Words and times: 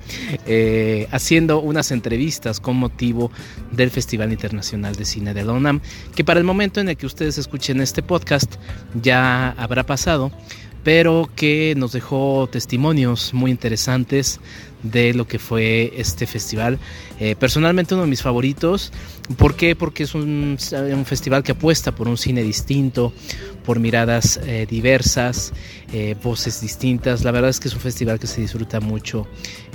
eh, 0.47 1.07
haciendo 1.11 1.61
unas 1.61 1.91
entrevistas 1.91 2.59
con 2.59 2.77
motivo 2.77 3.31
del 3.71 3.91
Festival 3.91 4.31
Internacional 4.31 4.95
de 4.95 5.05
Cine 5.05 5.35
de 5.35 5.45
la 5.45 5.53
UNAM, 5.53 5.81
que 6.15 6.23
para 6.23 6.39
el 6.39 6.45
momento 6.47 6.81
en 6.81 6.89
el 6.89 6.97
que 6.97 7.05
ustedes 7.05 7.37
escuchen 7.37 7.79
este 7.79 8.01
podcast 8.01 8.55
ya 8.99 9.51
habrá 9.51 9.85
pasado, 9.85 10.31
pero 10.83 11.29
que 11.35 11.75
nos 11.77 11.91
dejó 11.91 12.49
testimonios 12.51 13.31
muy 13.33 13.51
interesantes 13.51 14.39
de 14.83 15.13
lo 15.13 15.27
que 15.27 15.39
fue 15.39 15.93
este 15.97 16.25
festival. 16.25 16.79
Eh, 17.19 17.35
personalmente 17.37 17.93
uno 17.93 18.03
de 18.03 18.09
mis 18.09 18.21
favoritos. 18.21 18.91
¿Por 19.37 19.55
qué? 19.55 19.75
Porque 19.75 20.03
es 20.03 20.15
un, 20.15 20.57
un, 20.93 21.05
festival 21.05 21.43
que 21.43 21.51
apuesta 21.51 21.93
por 21.93 22.07
un 22.07 22.17
cine 22.17 22.43
distinto, 22.43 23.13
por 23.65 23.79
miradas 23.79 24.39
eh, 24.43 24.65
diversas, 24.69 25.53
eh, 25.93 26.15
voces 26.23 26.61
distintas. 26.61 27.23
La 27.23 27.31
verdad 27.31 27.49
es 27.49 27.59
que 27.59 27.67
es 27.67 27.73
un 27.73 27.81
festival 27.81 28.19
que 28.19 28.27
se 28.27 28.41
disfruta 28.41 28.79
mucho 28.79 29.27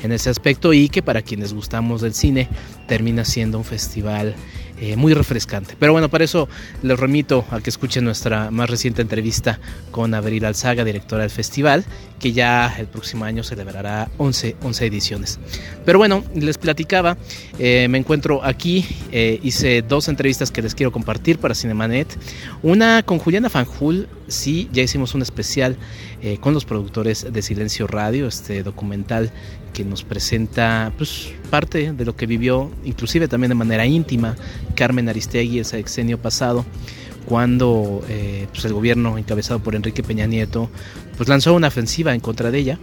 en 0.03 0.13
ese 0.13 0.31
aspecto 0.31 0.73
y 0.73 0.89
que 0.89 1.03
para 1.03 1.23
quienes 1.23 1.53
gustamos 1.53 2.01
del 2.01 2.15
cine 2.15 2.49
termina 2.89 3.25
siendo 3.25 3.59
un 3.59 3.65
festival 3.65 4.35
muy 4.97 5.15
refrescante. 5.15 5.77
Pero 5.79 5.93
bueno, 5.93 6.11
para 6.11 6.25
eso 6.25 6.47
les 6.83 6.99
remito 6.99 7.47
a 7.51 7.61
que 7.61 7.71
escuchen 7.71 8.05
nuestra 8.05 8.51
más 8.51 8.69
reciente 8.69 9.01
entrevista 9.01 9.59
con 9.93 10.13
Abril 10.13 10.45
Alzaga, 10.45 10.85
directora 10.85 11.23
del 11.23 11.31
festival, 11.31 11.87
que 12.25 12.33
ya 12.33 12.75
el 12.79 12.87
próximo 12.87 13.27
año 13.27 13.43
celebrará 13.43 14.11
11, 14.17 14.57
11 14.63 14.87
ediciones. 14.87 15.39
Pero 15.85 15.99
bueno, 15.99 16.25
les 16.35 16.57
platicaba, 16.57 17.19
eh, 17.59 17.87
me 17.91 17.99
encuentro 17.99 18.43
aquí, 18.43 18.83
eh, 19.13 19.39
hice 19.43 19.83
dos 19.83 20.09
entrevistas 20.09 20.51
que 20.51 20.63
les 20.63 20.75
quiero 20.75 20.91
compartir 20.91 21.37
para 21.37 21.55
Cinemanet. 21.55 22.09
Una 22.63 23.03
con 23.03 23.19
Juliana 23.19 23.51
Fanjul, 23.51 24.09
sí, 24.27 24.71
ya 24.73 24.83
hicimos 24.83 25.15
un 25.15 25.21
especial 25.21 25.77
eh, 26.23 26.39
con 26.41 26.55
los 26.55 26.65
productores 26.65 27.31
de 27.31 27.43
Silencio 27.43 27.87
Radio, 27.87 28.27
este 28.27 28.63
documental 28.63 29.31
que 29.75 29.85
nos 29.85 30.03
presenta 30.03 30.93
pues, 30.97 31.31
parte 31.51 31.93
de 31.93 32.05
lo 32.07 32.17
que 32.17 32.25
vivió, 32.25 32.71
inclusive 32.87 33.29
también 33.29 33.51
de 33.51 33.57
manera 33.57 33.85
íntima, 33.85 34.35
Carmen 34.75 35.11
Aristegui 35.11 35.59
ese 35.59 35.79
exenio 35.79 36.17
pasado, 36.17 36.65
cuando 37.27 38.05
eh, 38.09 38.47
pues 38.53 38.65
el 38.65 38.73
gobierno 38.73 39.19
encabezado 39.19 39.61
por 39.61 39.75
Enrique 39.75 40.03
Peña 40.03 40.27
Nieto 40.27 40.71
pues 41.17 41.29
lanzó 41.29 41.55
una 41.55 41.69
ofensiva 41.69 42.15
en 42.15 42.21
contra 42.21 42.51
de 42.51 42.59
ella. 42.59 42.79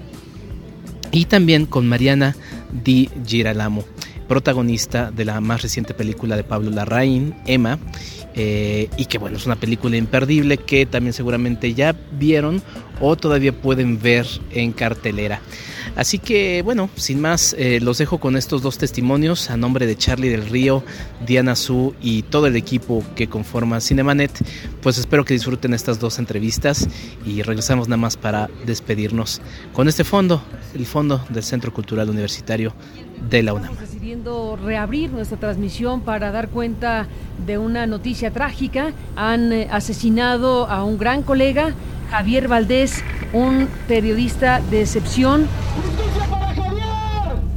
Y 1.11 1.25
también 1.25 1.65
con 1.65 1.87
Mariana 1.87 2.35
Di 2.71 3.09
Giralamo, 3.25 3.83
protagonista 4.29 5.11
de 5.11 5.25
la 5.25 5.41
más 5.41 5.61
reciente 5.61 5.93
película 5.93 6.37
de 6.37 6.45
Pablo 6.45 6.71
Larraín, 6.71 7.35
Emma, 7.45 7.79
eh, 8.33 8.89
y 8.95 9.05
que 9.05 9.17
bueno, 9.17 9.35
es 9.35 9.45
una 9.45 9.57
película 9.57 9.97
imperdible 9.97 10.57
que 10.57 10.85
también 10.85 11.11
seguramente 11.11 11.73
ya 11.73 11.93
vieron 12.13 12.63
o 13.01 13.15
todavía 13.17 13.51
pueden 13.51 13.99
ver 13.99 14.27
en 14.51 14.71
cartelera. 14.71 15.41
Así 15.95 16.19
que 16.19 16.61
bueno, 16.61 16.89
sin 16.95 17.19
más, 17.19 17.53
eh, 17.57 17.79
los 17.81 17.97
dejo 17.97 18.19
con 18.19 18.37
estos 18.37 18.61
dos 18.61 18.77
testimonios 18.77 19.49
a 19.49 19.57
nombre 19.57 19.85
de 19.85 19.97
Charlie 19.97 20.29
del 20.29 20.47
Río, 20.47 20.83
Diana 21.25 21.55
Su 21.55 21.95
y 22.01 22.21
todo 22.23 22.47
el 22.47 22.55
equipo 22.55 23.03
que 23.15 23.27
conforma 23.27 23.81
Cinemanet. 23.81 24.31
Pues 24.81 24.97
espero 24.97 25.25
que 25.25 25.33
disfruten 25.33 25.73
estas 25.73 25.99
dos 25.99 26.19
entrevistas 26.19 26.87
y 27.25 27.41
regresamos 27.41 27.89
nada 27.89 27.97
más 27.97 28.15
para 28.15 28.49
despedirnos 28.65 29.41
con 29.73 29.89
este 29.89 30.03
fondo, 30.03 30.41
el 30.75 30.85
fondo 30.85 31.25
del 31.29 31.43
Centro 31.43 31.73
Cultural 31.73 32.09
Universitario 32.09 32.73
de 33.29 33.43
la 33.43 33.53
UNAM. 33.53 33.71
Estamos 33.71 33.91
decidiendo 33.91 34.55
reabrir 34.55 35.11
nuestra 35.11 35.37
transmisión 35.37 36.01
para 36.01 36.31
dar 36.31 36.49
cuenta 36.49 37.07
de 37.45 37.57
una 37.57 37.85
noticia 37.85 38.31
trágica. 38.31 38.93
Han 39.15 39.51
eh, 39.51 39.67
asesinado 39.71 40.67
a 40.67 40.83
un 40.83 40.97
gran 40.97 41.21
colega, 41.23 41.73
Javier 42.11 42.49
Valdés, 42.49 43.05
un 43.31 43.69
periodista 43.87 44.59
de 44.69 44.81
excepción. 44.81 45.47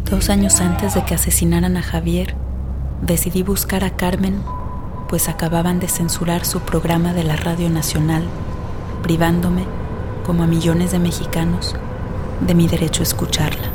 Dos 0.08 0.30
años 0.30 0.60
antes 0.60 0.94
de 0.94 1.04
que 1.04 1.14
asesinaran 1.14 1.76
a 1.76 1.82
Javier, 1.82 2.36
decidí 3.02 3.42
buscar 3.42 3.82
a 3.82 3.96
Carmen, 3.96 4.40
pues 5.08 5.28
acababan 5.28 5.80
de 5.80 5.88
censurar 5.88 6.44
su 6.46 6.60
programa 6.60 7.12
de 7.12 7.24
la 7.24 7.34
Radio 7.34 7.68
Nacional, 7.68 8.22
privándome, 9.02 9.64
como 10.24 10.44
a 10.44 10.46
millones 10.46 10.92
de 10.92 11.00
mexicanos, 11.00 11.74
de 12.46 12.54
mi 12.54 12.68
derecho 12.68 13.02
a 13.02 13.06
escucharla. 13.06 13.68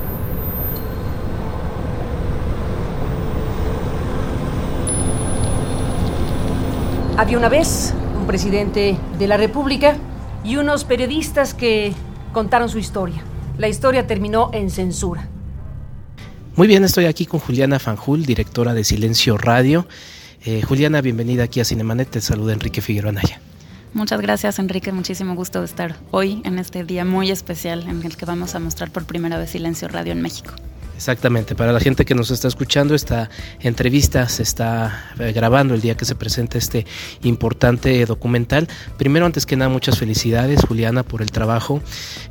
Había 7.18 7.38
una 7.38 7.50
vez 7.50 7.94
un 8.18 8.26
presidente 8.26 8.98
de 9.18 9.28
la 9.28 9.36
República 9.36 9.98
y 10.44 10.56
unos 10.58 10.84
periodistas 10.84 11.54
que 11.54 11.94
contaron 12.34 12.70
su 12.70 12.80
historia. 12.80 13.22
La 13.58 13.68
historia 13.68 14.08
terminó 14.08 14.52
en 14.54 14.70
censura. 14.70 15.28
Muy 16.56 16.68
bien, 16.68 16.84
estoy 16.84 17.06
aquí 17.06 17.26
con 17.26 17.40
Juliana 17.40 17.80
Fanjul, 17.80 18.26
directora 18.26 18.74
de 18.74 18.84
Silencio 18.84 19.38
Radio. 19.38 19.88
Eh, 20.46 20.62
Juliana, 20.62 21.02
bienvenida 21.02 21.44
aquí 21.44 21.60
a 21.60 21.66
Cinemanet. 21.66 22.10
Te 22.10 22.22
saluda 22.22 22.54
Enrique 22.54 22.82
Figueroa 22.82 23.12
Naya. 23.12 23.42
Muchas 23.94 24.22
gracias, 24.22 24.60
Enrique. 24.60 24.92
Muchísimo 24.92 25.36
gusto 25.36 25.60
de 25.60 25.66
estar 25.66 25.96
hoy 26.12 26.42
en 26.46 26.60
este 26.60 26.84
día 26.84 27.06
muy 27.06 27.32
especial 27.32 27.88
en 27.88 28.04
el 28.04 28.16
que 28.16 28.26
vamos 28.26 28.56
a 28.56 28.60
mostrar 28.60 28.92
por 28.92 29.06
primera 29.06 29.38
vez 29.38 29.52
Silencio 29.52 29.88
Radio 29.88 30.12
en 30.12 30.22
México. 30.22 30.54
Exactamente, 31.00 31.56
para 31.56 31.72
la 31.72 31.80
gente 31.80 32.04
que 32.04 32.14
nos 32.14 32.30
está 32.30 32.50
escuchando, 32.50 32.94
esta 32.94 33.30
entrevista 33.62 34.28
se 34.28 34.44
está 34.44 35.14
eh, 35.18 35.32
grabando 35.32 35.74
el 35.74 35.80
día 35.80 35.96
que 35.96 36.04
se 36.04 36.14
presenta 36.14 36.58
este 36.58 36.86
importante 37.24 38.06
documental. 38.06 38.68
Primero, 38.98 39.26
antes 39.26 39.46
que 39.46 39.56
nada, 39.56 39.70
muchas 39.70 39.98
felicidades, 39.98 40.60
Juliana, 40.68 41.04
por 41.04 41.22
el 41.22 41.32
trabajo. 41.32 41.82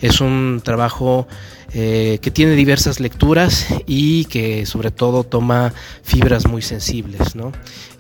Es 0.02 0.20
un 0.20 0.60
trabajo 0.62 1.26
eh, 1.72 2.18
que 2.20 2.30
tiene 2.30 2.52
diversas 2.52 3.00
lecturas 3.00 3.66
y 3.86 4.26
que 4.26 4.66
sobre 4.66 4.90
todo 4.90 5.24
toma 5.24 5.72
fibras 6.02 6.46
muy 6.46 6.60
sensibles. 6.60 7.36
¿no? 7.36 7.52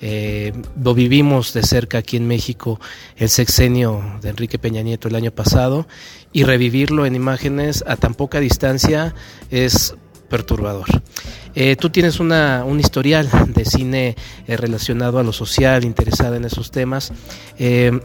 Eh, 0.02 0.52
lo 0.82 0.92
vivimos 0.92 1.54
de 1.54 1.62
cerca 1.62 1.98
aquí 1.98 2.18
en 2.18 2.26
México 2.26 2.78
el 3.16 3.30
sexenio 3.30 4.02
de 4.20 4.28
Enrique 4.28 4.58
Peña 4.58 4.82
Nieto 4.82 5.08
el 5.08 5.14
año 5.14 5.30
pasado 5.30 5.88
y 6.30 6.44
revivirlo 6.44 7.06
en 7.06 7.14
imágenes 7.14 7.82
a 7.86 7.96
tan 7.96 8.14
poca 8.14 8.38
distancia 8.38 9.14
es 9.50 9.94
perturbador. 10.28 10.86
Eh, 11.54 11.76
tú 11.76 11.90
tienes 11.90 12.20
una, 12.20 12.64
un 12.64 12.80
historial 12.80 13.28
de 13.48 13.64
cine 13.64 14.16
eh, 14.46 14.56
relacionado 14.56 15.18
a 15.18 15.22
lo 15.22 15.32
social, 15.32 15.84
interesada 15.84 16.36
en 16.36 16.44
esos 16.44 16.70
temas. 16.70 17.12
Eh, 17.58 17.98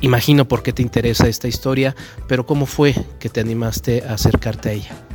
imagino 0.00 0.46
por 0.46 0.62
qué 0.62 0.72
te 0.72 0.82
interesa 0.82 1.28
esta 1.28 1.48
historia, 1.48 1.94
pero 2.28 2.44
¿cómo 2.46 2.66
fue 2.66 2.94
que 3.18 3.28
te 3.28 3.40
animaste 3.40 4.04
a 4.06 4.14
acercarte 4.14 4.68
a 4.68 4.72
ella? 4.72 5.09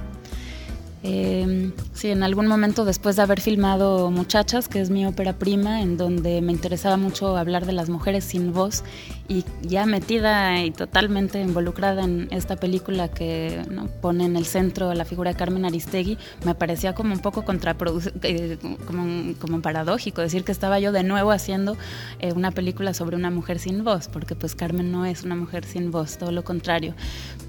Eh, 1.08 1.72
sí, 1.94 2.10
en 2.10 2.24
algún 2.24 2.48
momento 2.48 2.84
después 2.84 3.16
de 3.16 3.22
haber 3.22 3.40
filmado 3.40 4.10
Muchachas, 4.10 4.68
que 4.68 4.82
es 4.82 4.90
mi 4.90 5.06
ópera 5.06 5.34
prima, 5.34 5.84
en 5.84 5.98
donde 5.98 6.42
me 6.42 6.52
interesaba 6.52 6.98
mucho 6.98 7.38
hablar 7.38 7.68
de 7.68 7.74
las 7.74 7.90
mujeres 7.90 8.24
sin 8.24 8.54
voz 8.54 8.84
y 9.28 9.46
ya 9.62 9.86
metida 9.86 10.64
y 10.64 10.72
totalmente 10.72 11.40
involucrada 11.40 12.04
en 12.04 12.28
esta 12.32 12.56
película 12.56 13.08
que 13.08 13.62
¿no? 13.70 13.86
pone 13.86 14.26
en 14.26 14.36
el 14.36 14.46
centro 14.46 14.92
la 14.96 15.06
figura 15.06 15.30
de 15.30 15.38
Carmen 15.38 15.64
Aristegui, 15.66 16.18
me 16.44 16.56
parecía 16.56 16.96
como 16.96 17.14
un 17.14 17.20
poco 17.20 17.46
contraproducente, 17.46 18.54
eh, 18.54 18.58
como, 18.88 19.36
como, 19.38 19.62
paradójico 19.62 20.22
decir 20.22 20.44
que 20.44 20.52
estaba 20.52 20.80
yo 20.80 20.92
de 20.92 21.04
nuevo 21.04 21.30
haciendo 21.30 21.78
eh, 22.18 22.34
una 22.34 22.50
película 22.50 22.96
sobre 22.96 23.16
una 23.16 23.30
mujer 23.30 23.60
sin 23.60 23.84
voz, 23.84 24.08
porque 24.08 24.34
pues 24.34 24.56
Carmen 24.56 24.92
no 24.92 25.06
es 25.06 25.22
una 25.22 25.36
mujer 25.36 25.66
sin 25.66 25.92
voz, 25.92 26.18
todo 26.18 26.32
lo 26.32 26.44
contrario. 26.44 26.96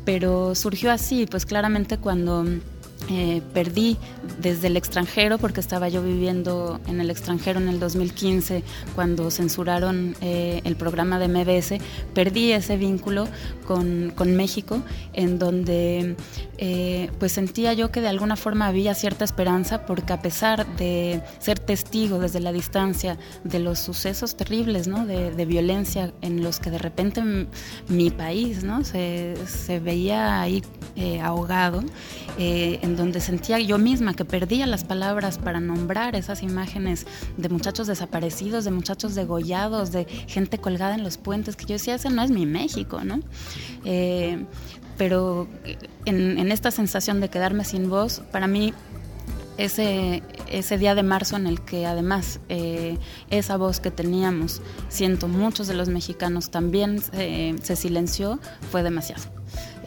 Pero 0.05 0.55
surgió 0.55 0.93
así, 0.93 1.25
pues 1.27 1.47
claramente 1.47 1.97
cuando 1.97 2.45
eh, 3.09 3.41
perdí 3.55 3.97
desde 4.41 4.67
el 4.67 4.77
extranjero, 4.77 5.39
porque 5.39 5.61
estaba 5.61 5.89
yo 5.89 6.03
viviendo 6.03 6.81
en 6.89 7.01
el 7.01 7.11
extranjero 7.11 7.61
en 7.61 7.69
el 7.69 7.79
2015, 7.79 8.65
cuando 8.97 9.31
censuraron 9.31 10.17
eh, 10.21 10.61
el 10.65 10.75
programa 10.75 11.21
de 11.21 11.29
MBS, 11.29 11.75
perdí 12.15 12.51
ese 12.51 12.77
vínculo 12.77 13.29
con, 13.65 14.13
con 14.17 14.35
México, 14.35 14.83
en 15.13 15.39
donde 15.39 16.17
eh, 16.59 17.11
pues 17.21 17.31
sentía 17.31 17.75
yo 17.75 17.93
que 17.93 18.01
de 18.01 18.09
alguna 18.09 18.35
forma 18.35 18.67
había 18.67 18.93
cierta 18.95 19.25
esperanza, 19.25 19.87
porque 19.87 20.13
a 20.13 20.21
pesar 20.21 20.67
de 20.77 21.23
ser 21.39 21.61
testigo 21.61 22.19
desde 22.19 22.41
la 22.41 22.51
distancia 22.51 23.19
de 23.45 23.61
los 23.61 23.79
sucesos 23.79 24.37
terribles 24.37 24.89
¿no? 24.89 25.07
de, 25.07 25.31
de 25.31 25.45
violencia 25.45 26.13
en 26.23 26.43
los 26.43 26.59
que 26.59 26.71
de 26.71 26.79
repente 26.79 27.23
mi 27.87 28.11
país 28.11 28.65
¿no? 28.65 28.83
se, 28.85 29.37
se 29.47 29.79
veía 29.79 30.41
ahí 30.41 30.65
ahogado, 31.23 31.85
en 32.87 32.97
donde 32.97 33.21
sentía 33.21 33.59
yo 33.59 33.79
misma 33.79 34.15
que 34.15 34.25
perdía 34.25 34.67
las 34.67 34.85
palabras 34.85 35.39
para 35.39 35.61
nombrar 35.61 36.17
esas 36.17 36.43
imágenes 36.43 37.07
de 37.37 37.49
muchachos 37.49 37.87
desaparecidos, 37.87 38.65
de 38.65 38.71
muchachos 38.71 39.15
degollados, 39.15 39.93
de 39.93 40.05
gente 40.27 40.59
colgada 40.59 40.95
en 40.95 41.03
los 41.03 41.19
puentes, 41.19 41.57
que 41.57 41.67
yo 41.67 41.75
decía, 41.75 41.97
ese 41.97 42.11
no 42.11 42.23
es 42.23 42.31
mi 42.31 42.47
México, 42.47 43.03
¿no? 43.05 43.21
Eh, 43.85 44.45
pero 44.97 45.47
en, 46.07 46.51
esta 46.51 46.71
sensación 46.71 47.21
de 47.21 47.29
quedarme 47.29 47.65
sin 47.65 47.91
voz, 47.91 48.23
para 48.33 48.47
mí 48.47 48.73
ese, 49.59 50.23
ese 50.51 50.79
día 50.79 50.95
de 50.95 51.03
marzo 51.03 51.37
en 51.37 51.47
el 51.47 51.61
que 51.61 51.87
además 51.87 52.41
eh, 52.49 52.99
esa 53.31 53.57
voz 53.57 53.81
que 53.81 53.91
teníamos, 53.91 54.63
siento 54.89 55.29
muchos 55.29 55.67
de 55.67 55.75
los 55.75 55.89
mexicanos 55.89 56.51
también 56.51 57.03
eh, 57.13 57.57
se 57.63 57.77
silenció, 57.77 58.39
fue 58.71 58.83
demasiado. 58.83 59.25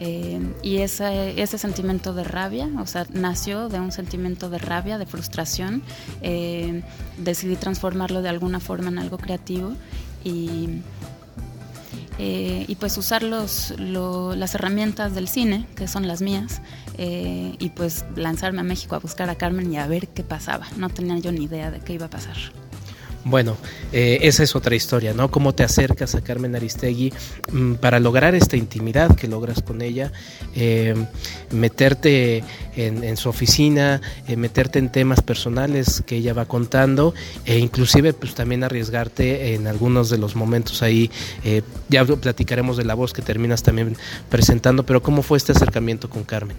Eh, 0.02 0.40
y 0.62 0.78
ese, 0.78 1.58
sentimiento 1.58 2.14
de 2.14 2.24
rabia, 2.24 2.70
o 2.78 2.86
sea, 2.86 3.06
nació 3.12 3.68
de 3.68 3.80
un 3.80 3.92
sentimiento 3.92 4.48
de 4.48 4.58
rabia, 4.58 4.96
de 4.96 5.04
frustración. 5.04 5.82
Eh, 6.22 6.82
decidí 7.18 7.56
transformarlo 7.56 8.22
de 8.22 8.30
alguna 8.30 8.60
forma 8.60 8.88
en 8.88 8.98
algo 8.98 9.18
creativo 9.18 9.74
y, 10.24 10.80
eh, 12.18 12.64
y 12.66 12.74
pues 12.76 12.96
usar 12.96 13.22
los, 13.22 13.74
las 13.78 14.54
herramientas 14.54 15.14
del 15.14 15.28
cine, 15.28 15.66
que 15.76 15.86
son 15.86 16.08
las 16.08 16.22
mías, 16.22 16.62
y 16.98 17.70
pues 17.70 18.04
lanzarme 18.14 18.60
a 18.60 18.64
México 18.64 18.94
a 18.94 18.98
buscar 18.98 19.30
a 19.30 19.34
Carmen 19.36 19.72
y 19.72 19.78
a 19.78 19.86
ver 19.86 20.08
qué 20.08 20.22
pasaba. 20.22 20.66
No 20.76 20.90
tenía 20.90 21.18
yo 21.18 21.32
ni 21.32 21.44
idea 21.44 21.70
de 21.70 21.80
qué 21.80 21.94
iba 21.94 22.06
a 22.06 22.10
pasar. 22.10 22.36
Bueno, 23.24 23.58
eh, 23.92 24.20
esa 24.22 24.42
es 24.42 24.56
otra 24.56 24.74
historia, 24.74 25.12
¿no? 25.12 25.30
Cómo 25.30 25.54
te 25.54 25.62
acercas 25.62 26.14
a 26.14 26.22
Carmen 26.22 26.56
Aristegui 26.56 27.12
mm, 27.52 27.74
para 27.74 28.00
lograr 28.00 28.34
esta 28.34 28.56
intimidad 28.56 29.14
que 29.14 29.28
logras 29.28 29.62
con 29.62 29.82
ella, 29.82 30.10
eh, 30.54 30.94
meterte 31.50 32.42
en, 32.76 33.16
su 33.18 33.28
oficina, 33.28 34.00
eh, 34.26 34.36
meterte 34.36 34.78
en 34.78 34.90
temas 34.90 35.20
personales 35.20 36.02
que 36.06 36.16
ella 36.16 36.32
va 36.32 36.46
contando 36.46 37.12
e 37.44 37.58
inclusive 37.58 38.14
pues 38.14 38.34
también 38.34 38.64
arriesgarte 38.64 39.54
en 39.54 39.66
algunos 39.66 40.08
de 40.08 40.16
los 40.16 40.34
momentos 40.34 40.82
ahí, 40.82 41.10
ya 41.90 42.04
platicaremos 42.06 42.78
de 42.78 42.84
la 42.84 42.94
voz 42.94 43.12
que 43.12 43.20
terminas 43.20 43.62
también 43.62 43.96
presentando, 44.30 44.86
pero 44.86 45.02
¿cómo 45.02 45.22
fue 45.22 45.36
este 45.36 45.52
acercamiento 45.52 46.08
con 46.08 46.24
Carmen? 46.24 46.56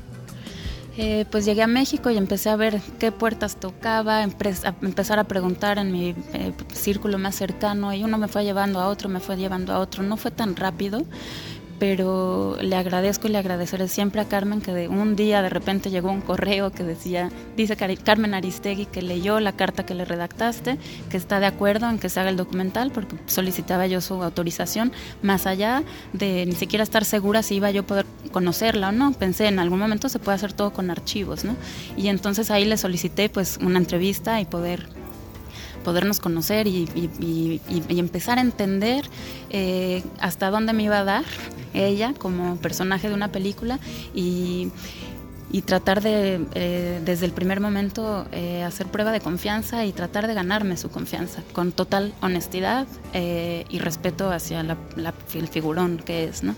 Eh, 1.04 1.26
pues 1.32 1.46
llegué 1.46 1.64
a 1.64 1.68
México 1.68 2.12
y 2.12 2.18
empecé 2.18 2.52
a 2.52 2.56
ver 2.56 2.80
qué 3.00 3.12
puertas 3.12 3.56
tocaba, 3.56 4.22
empezar 4.22 5.18
a 5.18 5.24
preguntar 5.24 5.80
en 5.80 5.92
mi 5.92 6.10
eh, 6.34 6.54
círculo 6.76 7.18
más 7.18 7.34
cercano 7.34 7.92
y 7.92 8.04
uno 8.04 8.20
me 8.20 8.28
fue 8.28 8.44
llevando 8.44 8.80
a 8.80 8.88
otro, 8.88 9.10
me 9.10 9.20
fue 9.20 9.36
llevando 9.36 9.74
a 9.74 9.80
otro, 9.80 10.04
no 10.04 10.16
fue 10.16 10.30
tan 10.30 10.56
rápido, 10.56 11.02
pero 11.82 12.58
le 12.62 12.76
agradezco 12.76 13.28
y 13.28 13.32
le 13.32 13.40
agradeceré 13.40 13.88
siempre 13.88 14.22
a 14.22 14.26
Carmen 14.26 14.62
que 14.62 14.72
de 14.72 14.88
un 14.88 15.16
día 15.16 15.42
de 15.42 15.50
repente 15.50 15.90
llegó 15.90 16.12
un 16.12 16.22
correo 16.22 16.70
que 16.70 16.84
decía, 16.84 17.32
dice 17.58 17.76
Carmen 17.76 18.36
Aristegui 18.36 18.86
que 18.86 19.02
leyó 19.02 19.40
la 19.40 19.54
carta 19.54 19.84
que 19.84 19.96
le 19.96 20.06
redactaste, 20.06 20.78
que 21.10 21.18
está 21.18 21.40
de 21.40 21.48
acuerdo 21.48 21.90
en 21.90 21.98
que 21.98 22.10
se 22.10 22.20
haga 22.20 22.30
el 22.30 22.38
documental 22.38 22.92
porque 22.92 23.16
solicitaba 23.26 23.88
yo 23.88 24.00
su 24.00 24.22
autorización, 24.22 24.92
más 25.24 25.48
allá 25.48 25.82
de 26.14 26.46
ni 26.46 26.54
siquiera 26.54 26.84
estar 26.84 27.04
segura 27.04 27.42
si 27.42 27.56
iba 27.56 27.72
yo 27.72 27.82
a 27.82 27.88
poder 27.88 28.06
conocerla 28.32 28.90
o 28.90 28.92
no, 28.92 29.12
pensé 29.14 29.48
en 29.48 29.58
algún 29.58 29.80
momento 29.80 30.08
se 30.08 30.20
puede 30.20 30.36
hacer 30.36 30.54
todo 30.54 30.74
con 30.74 30.92
archivos, 30.92 31.46
¿no? 31.46 31.56
Y 31.98 32.10
entonces 32.10 32.52
ahí 32.52 32.64
le 32.64 32.78
solicité 32.78 33.28
pues 33.28 33.58
una 33.60 33.80
entrevista 33.80 34.40
y 34.40 34.46
poder 34.46 34.86
podernos 35.84 36.20
conocer 36.20 36.68
y, 36.68 37.60
empezar 37.90 38.38
a 38.38 38.42
entender 38.42 39.06
eh, 39.50 40.04
hasta 40.20 40.50
dónde 40.50 40.74
me 40.74 40.84
iba 40.84 41.00
a 41.00 41.04
dar 41.04 41.26
ella 41.74 42.14
como 42.18 42.58
personaje 42.58 43.08
de 43.10 43.14
una 43.14 43.32
película 43.32 43.80
y, 44.14 44.72
tratar 45.66 46.02
de, 46.02 46.46
eh, 46.56 47.02
desde 47.04 47.26
el 47.26 47.34
primer 47.34 47.60
momento, 47.60 48.26
eh, 48.32 48.64
hacer 48.64 48.88
prueba 48.88 49.12
de 49.12 49.20
confianza 49.20 49.86
y 49.86 49.92
tratar 49.92 50.28
de 50.28 50.34
ganarme 50.34 50.78
su 50.78 50.90
confianza, 50.90 51.44
con 51.52 51.72
total 51.74 52.14
honestidad 52.22 52.88
y 53.14 53.80
respeto 53.80 54.32
hacia 54.32 54.62
el 54.62 55.48
figurón 55.50 55.98
que 55.98 56.26
es, 56.26 56.44
¿no? 56.44 56.56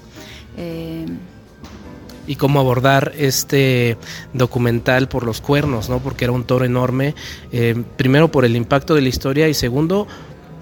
Y 2.27 2.35
cómo 2.35 2.59
abordar 2.59 3.13
este 3.17 3.97
documental 4.33 5.09
por 5.09 5.25
los 5.25 5.41
cuernos, 5.41 5.89
¿no? 5.89 5.99
Porque 5.99 6.25
era 6.25 6.31
un 6.31 6.43
toro 6.43 6.65
enorme, 6.65 7.15
eh, 7.51 7.81
primero 7.97 8.31
por 8.31 8.45
el 8.45 8.55
impacto 8.55 8.95
de 8.95 9.01
la 9.01 9.09
historia 9.09 9.47
y 9.49 9.53
segundo 9.53 10.07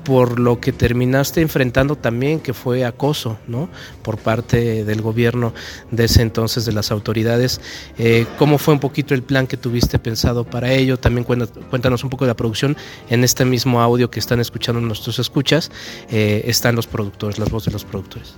por 0.04 0.40
lo 0.40 0.60
que 0.60 0.72
terminaste 0.72 1.42
enfrentando 1.42 1.96
también, 1.96 2.40
que 2.40 2.54
fue 2.54 2.86
acoso, 2.86 3.38
¿no? 3.48 3.70
Por 4.02 4.18
parte 4.18 4.84
del 4.84 5.02
gobierno 5.02 5.54
de 5.92 6.06
ese 6.06 6.22
entonces, 6.22 6.66
de 6.66 6.72
las 6.72 6.92
autoridades. 6.92 7.62
Eh, 7.98 8.26
¿Cómo 8.38 8.58
fue 8.58 8.74
un 8.74 8.80
poquito 8.80 9.14
el 9.14 9.24
plan 9.24 9.48
que 9.48 9.58
tuviste 9.58 10.00
pensado 10.00 10.44
para 10.44 10.72
ello? 10.72 10.98
También 10.98 11.24
cuéntanos 11.24 12.04
un 12.04 12.10
poco 12.10 12.26
de 12.26 12.30
la 12.30 12.36
producción. 12.36 12.76
En 13.10 13.24
este 13.24 13.46
mismo 13.46 13.82
audio 13.82 14.10
que 14.10 14.20
están 14.20 14.40
escuchando 14.40 14.82
nuestros 14.82 15.20
escuchas, 15.20 15.72
eh, 16.10 16.44
están 16.46 16.76
los 16.76 16.88
productores, 16.88 17.38
las 17.38 17.50
voces 17.50 17.68
de 17.68 17.74
los 17.74 17.86
productores. 17.86 18.36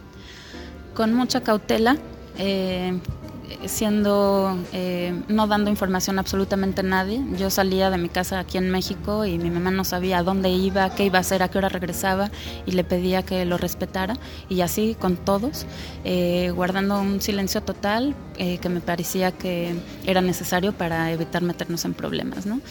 Con 0.94 1.14
mucha 1.14 1.42
cautela, 1.42 1.98
eh, 2.38 3.00
siendo, 3.65 4.57
eh, 4.74 5.13
no 5.27 5.47
dando 5.47 5.69
información 5.69 6.19
absolutamente 6.19 6.81
a 6.81 6.83
nadie. 6.83 7.21
Yo 7.38 7.50
salía 7.50 7.89
de 7.89 7.97
mi 7.97 8.09
casa 8.09 8.39
aquí 8.39 8.57
en 8.57 8.69
México 8.69 9.25
y 9.25 9.38
mi 9.38 9.50
mamá 9.50 9.71
no 9.71 9.83
sabía 9.83 10.24
dónde 10.24 10.50
iba, 10.50 10.94
qué 10.95 11.06
iba 11.06 11.19
a 11.19 11.21
hacer, 11.21 11.44
a 11.44 11.50
qué 11.50 11.57
hora 11.57 11.69
regresaba 11.69 12.31
y 12.65 12.71
le 12.71 12.83
pedía 12.83 13.24
que 13.24 13.45
lo 13.45 13.57
respetara 13.57 14.18
y 14.50 14.62
así 14.62 14.95
con 15.00 15.18
todos, 15.18 15.65
eh, 16.03 16.51
guardando 16.56 17.00
un 17.00 17.21
silencio 17.21 17.62
total 17.62 18.15
que 18.36 18.68
me 18.68 18.81
parecía 18.81 19.31
que 19.31 19.75
era 20.07 20.21
necesario 20.21 20.74
para 20.74 21.12
evitar 21.12 21.44
meternos 21.44 21.86
en 21.86 21.94
problemas. 21.94 22.47
¿no? 22.47 22.62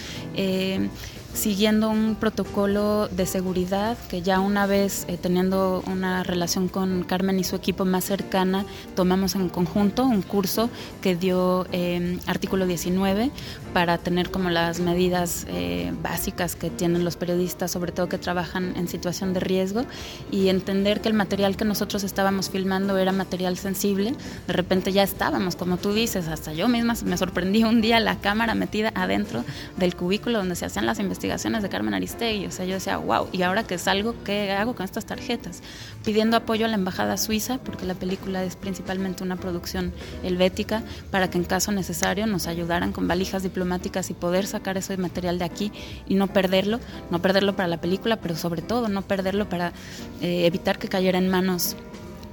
Siguiendo 1.34 1.88
un 1.88 2.14
protocolo 2.14 3.08
de 3.08 3.26
seguridad 3.26 3.96
que 4.08 4.22
ya 4.22 4.40
una 4.40 4.66
vez 4.66 5.06
eh, 5.08 5.16
teniendo 5.16 5.82
una 5.86 6.22
relación 6.22 6.68
con 6.68 7.04
Carmen 7.04 7.38
y 7.38 7.44
su 7.44 7.56
equipo 7.56 7.84
más 7.84 8.04
cercana, 8.04 8.66
tomamos 8.94 9.34
en 9.34 9.48
conjunto 9.48 10.04
un 10.04 10.22
curso 10.22 10.68
que 11.00 11.16
dio 11.16 11.66
eh, 11.72 12.18
artículo 12.26 12.66
19 12.66 13.30
para 13.72 13.98
tener 13.98 14.30
como 14.30 14.50
las 14.50 14.80
medidas 14.80 15.46
eh, 15.48 15.92
básicas 16.02 16.54
que 16.54 16.68
tienen 16.68 17.04
los 17.04 17.16
periodistas, 17.16 17.70
sobre 17.70 17.92
todo 17.92 18.08
que 18.08 18.18
trabajan 18.18 18.76
en 18.76 18.86
situación 18.86 19.32
de 19.32 19.40
riesgo, 19.40 19.84
y 20.30 20.48
entender 20.48 21.00
que 21.00 21.08
el 21.08 21.14
material 21.14 21.56
que 21.56 21.64
nosotros 21.64 22.04
estábamos 22.04 22.50
filmando 22.50 22.98
era 22.98 23.12
material 23.12 23.56
sensible. 23.56 24.14
De 24.46 24.52
repente 24.52 24.92
ya 24.92 25.02
estábamos, 25.02 25.56
como 25.56 25.78
tú 25.78 25.94
dices, 25.94 26.28
hasta 26.28 26.52
yo 26.52 26.68
misma 26.68 26.94
me 27.06 27.16
sorprendí 27.16 27.64
un 27.64 27.80
día 27.80 27.98
la 28.00 28.20
cámara 28.20 28.54
metida 28.54 28.92
adentro 28.94 29.44
del 29.78 29.96
cubículo 29.96 30.38
donde 30.38 30.56
se 30.56 30.66
hacían 30.66 30.84
las 30.84 30.98
investigaciones 30.98 31.21
de 31.28 31.68
Carmen 31.68 31.94
Aristegui. 31.94 32.46
O 32.46 32.50
sea, 32.50 32.64
yo 32.64 32.74
decía, 32.74 32.96
wow, 32.96 33.28
¿y 33.32 33.42
ahora 33.42 33.64
que 33.64 33.78
salgo, 33.78 34.14
qué 34.24 34.50
hago 34.50 34.74
con 34.74 34.84
estas 34.84 35.06
tarjetas? 35.06 35.62
Pidiendo 36.04 36.36
apoyo 36.36 36.64
a 36.66 36.68
la 36.68 36.74
Embajada 36.74 37.16
Suiza, 37.16 37.58
porque 37.58 37.86
la 37.86 37.94
película 37.94 38.42
es 38.42 38.56
principalmente 38.56 39.22
una 39.22 39.36
producción 39.36 39.92
helvética, 40.24 40.82
para 41.10 41.30
que 41.30 41.38
en 41.38 41.44
caso 41.44 41.70
necesario 41.70 42.26
nos 42.26 42.48
ayudaran 42.48 42.92
con 42.92 43.06
valijas 43.06 43.42
diplomáticas 43.42 44.10
y 44.10 44.14
poder 44.14 44.46
sacar 44.46 44.76
ese 44.76 44.96
material 44.96 45.38
de 45.38 45.44
aquí 45.44 45.72
y 46.08 46.14
no 46.14 46.26
perderlo, 46.26 46.80
no 47.10 47.22
perderlo 47.22 47.54
para 47.54 47.68
la 47.68 47.80
película, 47.80 48.16
pero 48.16 48.36
sobre 48.36 48.62
todo 48.62 48.88
no 48.88 49.02
perderlo 49.02 49.48
para 49.48 49.72
eh, 50.20 50.46
evitar 50.46 50.78
que 50.78 50.88
cayera 50.88 51.18
en 51.18 51.28
manos 51.28 51.76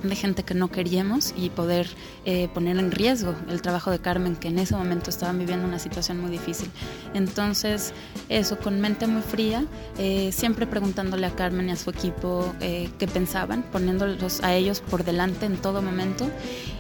de 0.04 0.16
gente 0.16 0.44
que 0.44 0.54
no 0.54 0.70
queríamos 0.70 1.34
y 1.38 1.50
poder 1.50 1.88
eh, 2.26 2.48
poner 2.54 2.78
en 2.78 2.92
riesgo 2.92 3.36
el 3.50 3.62
trabajo 3.62 3.92
de 3.92 4.00
Carmen, 4.00 4.36
que 4.36 4.48
en 4.48 4.60
ese 4.60 4.76
momento 4.76 5.10
estaban 5.10 5.40
viviendo 5.40 5.68
una 5.68 5.80
situación 5.80 6.20
muy 6.20 6.32
difícil. 6.32 6.70
Entonces, 7.14 7.94
eso, 8.30 8.58
con 8.60 8.80
mente 8.80 9.08
muy 9.08 9.22
fría, 9.22 9.66
eh, 9.98 10.32
siempre 10.32 10.68
preguntándole 10.68 11.26
a 11.28 11.32
Carmen 11.32 11.70
y 11.70 11.72
a 11.72 11.76
su 11.76 11.90
equipo 11.90 12.54
qué 12.60 13.08
pensaban, 13.12 13.64
poniéndolos 13.64 14.42
a 14.42 14.54
ellos 14.54 14.82
por 14.82 15.04
delante 15.04 15.46
en 15.46 15.58
todo 15.58 15.82
momento. 15.82 16.30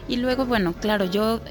Y 0.07 0.17
luego, 0.17 0.45
bueno, 0.45 0.73
claro, 0.73 1.05
yo 1.05 1.41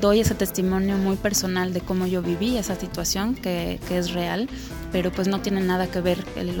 doy 0.00 0.20
ese 0.20 0.34
testimonio 0.34 0.96
muy 0.96 1.16
personal 1.16 1.72
de 1.72 1.80
cómo 1.80 2.06
yo 2.06 2.22
viví 2.22 2.56
esa 2.56 2.74
situación, 2.74 3.34
que, 3.34 3.78
es 3.90 4.12
real, 4.12 4.48
pero 4.92 5.10
pues 5.10 5.28
no 5.28 5.40
tiene 5.40 5.60
nada 5.60 5.86
que 5.86 6.00
ver 6.00 6.24
el, 6.36 6.60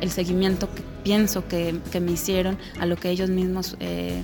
el 0.00 0.10
seguimiento 0.10 0.72
que 0.74 0.82
pienso 1.02 1.46
que, 1.48 1.78
me 2.00 2.12
hicieron 2.12 2.58
a 2.78 2.86
lo 2.86 2.96
que 2.96 3.10
ellos 3.10 3.30
mismos 3.30 3.76
eh, 3.80 4.22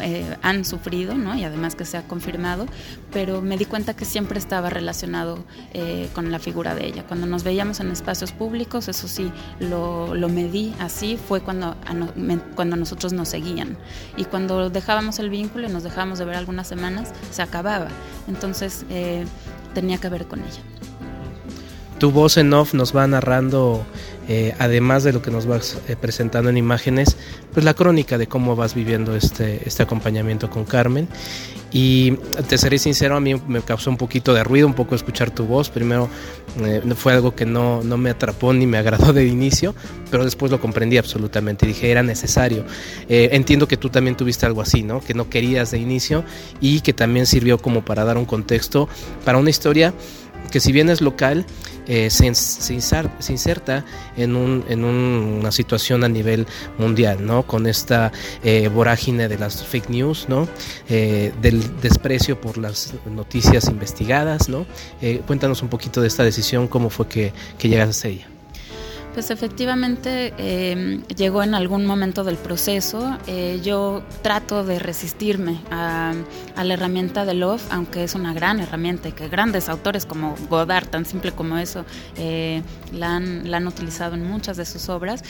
eh, 0.00 0.36
han 0.42 0.64
sufrido, 0.64 1.14
¿no? 1.14 1.34
Y 1.36 1.44
además 1.44 1.74
que 1.74 1.84
se 1.84 1.96
ha 1.96 2.02
confirmado, 2.02 2.66
pero 3.12 3.42
me 3.42 3.56
di 3.56 3.64
cuenta 3.64 3.94
que 3.94 4.04
siempre 4.04 4.38
estaba 4.38 4.70
relacionado 4.70 5.44
eh, 5.72 6.08
con 6.14 6.30
la 6.30 6.38
figura 6.38 6.74
de 6.74 6.86
ella. 6.86 7.04
Cuando 7.04 7.26
nos 7.26 7.44
veíamos 7.44 7.80
en 7.80 7.90
espacios 7.90 8.32
públicos, 8.32 8.88
eso 8.88 9.08
sí, 9.08 9.30
lo, 9.60 10.14
lo 10.14 10.28
medí 10.28 10.74
así, 10.78 11.16
fue 11.16 11.40
cuando, 11.40 11.76
cuando 12.54 12.76
nosotros 12.76 13.12
nos 13.12 13.28
seguían. 13.28 13.76
Y 14.16 14.24
cuando 14.24 14.70
dejábamos 14.70 15.18
el 15.18 15.30
vínculo 15.30 15.68
y 15.68 15.72
nos 15.72 15.82
dejábamos 15.82 16.18
de 16.18 16.24
ver 16.24 16.36
algunas 16.36 16.68
semanas, 16.68 17.12
se 17.30 17.42
acababa. 17.42 17.88
Entonces 18.26 18.84
eh, 18.90 19.24
tenía 19.74 19.98
que 19.98 20.08
ver 20.08 20.26
con 20.26 20.40
ella. 20.40 20.77
Tu 21.98 22.10
voz 22.12 22.36
en 22.36 22.52
off 22.52 22.74
nos 22.74 22.94
va 22.94 23.06
narrando 23.06 23.84
eh, 24.30 24.54
además 24.58 25.04
de 25.04 25.14
lo 25.14 25.22
que 25.22 25.30
nos 25.30 25.46
vas 25.46 25.78
eh, 25.88 25.96
presentando 25.96 26.50
en 26.50 26.58
imágenes, 26.58 27.16
pues 27.54 27.64
la 27.64 27.72
crónica 27.72 28.18
de 28.18 28.26
cómo 28.26 28.56
vas 28.56 28.74
viviendo 28.74 29.16
este, 29.16 29.66
este 29.66 29.82
acompañamiento 29.82 30.50
con 30.50 30.66
Carmen. 30.66 31.08
Y 31.70 32.12
te 32.48 32.56
seré 32.56 32.78
sincero, 32.78 33.16
a 33.16 33.20
mí 33.20 33.34
me 33.46 33.60
causó 33.60 33.90
un 33.90 33.96
poquito 33.96 34.32
de 34.32 34.42
ruido, 34.44 34.66
un 34.66 34.74
poco 34.74 34.94
escuchar 34.94 35.30
tu 35.30 35.44
voz. 35.44 35.70
Primero 35.70 36.08
eh, 36.60 36.82
fue 36.94 37.14
algo 37.14 37.34
que 37.34 37.46
no, 37.46 37.82
no, 37.82 37.96
me 37.96 38.10
atrapó 38.10 38.52
ni 38.52 38.66
me 38.66 38.76
agradó 38.78 39.12
de 39.14 39.26
inicio, 39.26 39.74
pero 40.10 40.24
después 40.24 40.52
lo 40.52 40.60
comprendí 40.60 40.98
absolutamente 40.98 41.66
dije, 41.66 41.90
era 41.90 42.02
necesario. 42.02 42.64
entiendo 43.08 43.66
que 43.66 43.76
tú 43.78 43.88
también 43.88 44.16
tuviste 44.16 44.44
algo 44.44 44.60
así, 44.60 44.82
¿no? 44.82 45.00
Que 45.00 45.14
no 45.14 45.30
querías 45.30 45.70
de 45.70 45.78
inicio 45.78 46.24
y 46.60 46.80
que 46.80 46.92
también 46.92 47.26
sirvió 47.26 47.58
como 47.58 47.82
para 47.84 48.04
dar 48.04 48.18
un 48.18 48.24
contexto 48.26 48.88
para 49.24 49.38
una 49.38 49.50
historia 49.50 49.94
que 50.50 50.60
si 50.60 50.72
bien 50.72 50.90
es 50.90 51.00
local, 51.00 51.44
eh, 51.88 52.10
se, 52.10 52.26
inserta 52.26 53.84
en, 54.16 54.36
una 54.36 55.50
situación 55.50 56.04
a 56.04 56.08
nivel 56.08 56.46
mundial, 56.76 57.24
¿no? 57.24 57.46
Con 57.46 57.66
esta 57.66 58.12
eh, 58.44 58.68
vorágine 58.68 59.26
de 59.26 59.38
las 59.38 59.64
fake 59.64 59.88
news, 59.88 60.26
¿no? 60.28 60.46
Eh, 60.90 61.32
del 61.40 61.80
desprecio 61.80 62.38
por 62.38 62.58
las 62.58 62.92
noticias 63.10 63.68
investigadas, 63.68 64.48
¿no? 64.48 64.66
cuéntanos 65.26 65.62
un 65.62 65.68
poquito 65.68 66.00
de 66.00 66.08
esta 66.08 66.22
decisión, 66.24 66.68
cómo 66.68 66.90
fue 66.90 67.08
que, 67.08 67.32
que 67.58 67.68
llegaste 67.68 68.08
a 68.08 68.10
ella. 68.10 68.37
Pues 69.14 69.30
efectivamente 69.30 70.32
em, 70.38 71.02
llegó 71.04 71.42
en 71.42 71.54
algún 71.54 71.86
momento 71.86 72.24
del 72.24 72.36
proceso. 72.36 73.18
Eh, 73.26 73.60
yo 73.64 74.02
trato 74.22 74.64
de 74.64 74.78
resistirme 74.78 75.60
a, 75.70 76.12
la 76.62 76.74
herramienta 76.74 77.24
de 77.24 77.34
Love, 77.34 77.62
aunque 77.70 78.04
es 78.04 78.14
una 78.14 78.32
gran 78.32 78.60
herramienta 78.60 79.08
y 79.08 79.12
que 79.12 79.28
grandes 79.28 79.68
autores 79.68 80.06
como 80.06 80.36
Godard, 80.48 80.88
tan 80.88 81.04
simple 81.04 81.32
como 81.32 81.58
eso, 81.58 81.84
eh, 82.16 82.62
la, 82.92 83.16
han, 83.16 83.66
utilizado 83.66 84.14
en 84.14 84.24
muchas 84.24 84.56
de 84.56 84.64
sus 84.64 84.88
obras. 84.88 85.22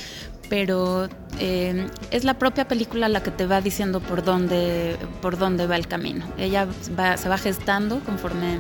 Pero 0.51 1.09
em, 1.39 1.89
es 2.11 2.25
la 2.25 2.35
propia 2.35 2.67
película 2.67 3.09
la 3.09 3.23
que 3.23 3.31
te 3.31 3.47
va 3.47 3.61
diciendo 3.61 4.01
por 4.01 4.25
dónde, 4.25 4.97
por 5.23 5.39
dónde 5.39 5.67
va 5.67 5.77
el 5.77 5.87
camino. 5.87 6.27
Ella 6.39 6.67
se 6.83 7.29
va 7.29 7.39
gestando 7.39 8.01
conforme 8.01 8.59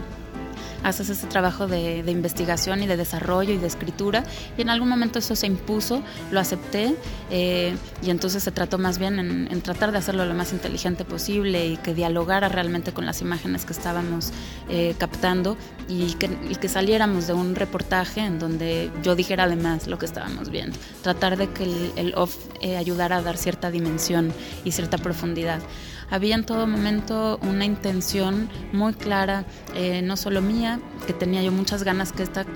haces 0.82 1.10
ese 1.10 1.26
trabajo 1.26 1.66
de, 1.66 1.98
investigación 2.08 2.82
y 2.82 2.86
de 2.86 2.96
desarrollo 2.96 3.52
y 3.52 3.58
de 3.58 3.66
escritura 3.66 4.24
y 4.56 4.62
en 4.62 4.70
algún 4.70 4.88
momento 4.88 5.18
eso 5.18 5.36
se 5.36 5.46
impuso, 5.46 6.02
lo 6.30 6.40
acepté 6.40 6.94
eh, 7.30 7.76
y 8.02 8.10
entonces 8.10 8.42
se 8.42 8.50
trató 8.50 8.78
más 8.78 8.98
bien 8.98 9.18
en, 9.18 9.60
tratar 9.62 9.92
de 9.92 9.98
hacerlo 9.98 10.24
lo 10.24 10.34
más 10.34 10.52
inteligente 10.52 11.04
posible 11.04 11.66
y 11.66 11.76
que 11.76 11.94
dialogara 11.94 12.48
realmente 12.48 12.92
con 12.92 13.06
las 13.06 13.20
imágenes 13.20 13.64
que 13.64 13.72
estábamos 13.72 14.32
eh, 14.68 14.94
captando 14.98 15.56
y 15.88 16.14
que, 16.14 16.68
saliéramos 16.68 17.26
de 17.26 17.32
un 17.32 17.54
reportaje 17.54 18.20
en 18.20 18.38
donde 18.38 18.90
yo 19.02 19.16
dijera 19.16 19.44
además 19.44 19.86
lo 19.86 19.98
que 19.98 20.04
estábamos 20.04 20.50
viendo, 20.50 20.76
tratar 21.02 21.38
de 21.38 21.48
que 21.50 21.92
el, 21.96 22.14
off 22.14 22.36
eh, 22.60 22.76
ayudara 22.76 23.16
a 23.16 23.22
dar 23.22 23.38
cierta 23.38 23.70
dimensión 23.70 24.32
y 24.64 24.72
cierta 24.72 24.98
profundidad 24.98 25.60
había 26.10 26.34
en 26.34 26.44
todo 26.44 26.66
momento 26.66 27.38
una 27.42 27.64
intención 27.64 28.48
muy 28.72 28.94
clara, 28.94 29.44
eh, 29.74 30.02
no 30.02 30.16
solo 30.16 30.40
mía, 30.40 30.80
que 31.06 31.12
tenía 31.12 31.42
yo 31.42 31.52
muchas 31.52 31.82
ganas 31.82 32.12
que 32.12 32.22
esta, 32.22 32.46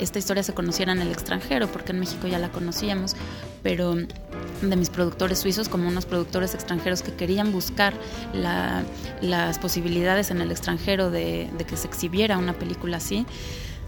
esta 0.00 0.18
historia 0.18 0.42
se 0.42 0.54
conociera 0.54 0.92
en 0.92 1.00
el 1.00 1.10
extranjero, 1.10 1.68
porque 1.68 1.92
en 1.92 2.00
México 2.00 2.26
ya 2.26 2.38
la 2.38 2.50
conocíamos, 2.50 3.14
pero 3.62 3.94
de 3.94 4.76
mis 4.76 4.90
productores 4.90 5.40
suizos 5.40 5.68
como 5.68 5.88
unos 5.88 6.06
productores 6.06 6.54
extranjeros 6.54 7.02
que 7.02 7.12
querían 7.12 7.52
buscar 7.52 7.94
las 8.32 9.58
posibilidades 9.58 10.30
en 10.30 10.40
el 10.40 10.50
extranjero 10.50 11.10
de, 11.10 11.50
de 11.56 11.64
que 11.64 11.76
se 11.76 11.88
exhibiera 11.88 12.38
una 12.38 12.52
película 12.52 12.98
así 12.98 13.26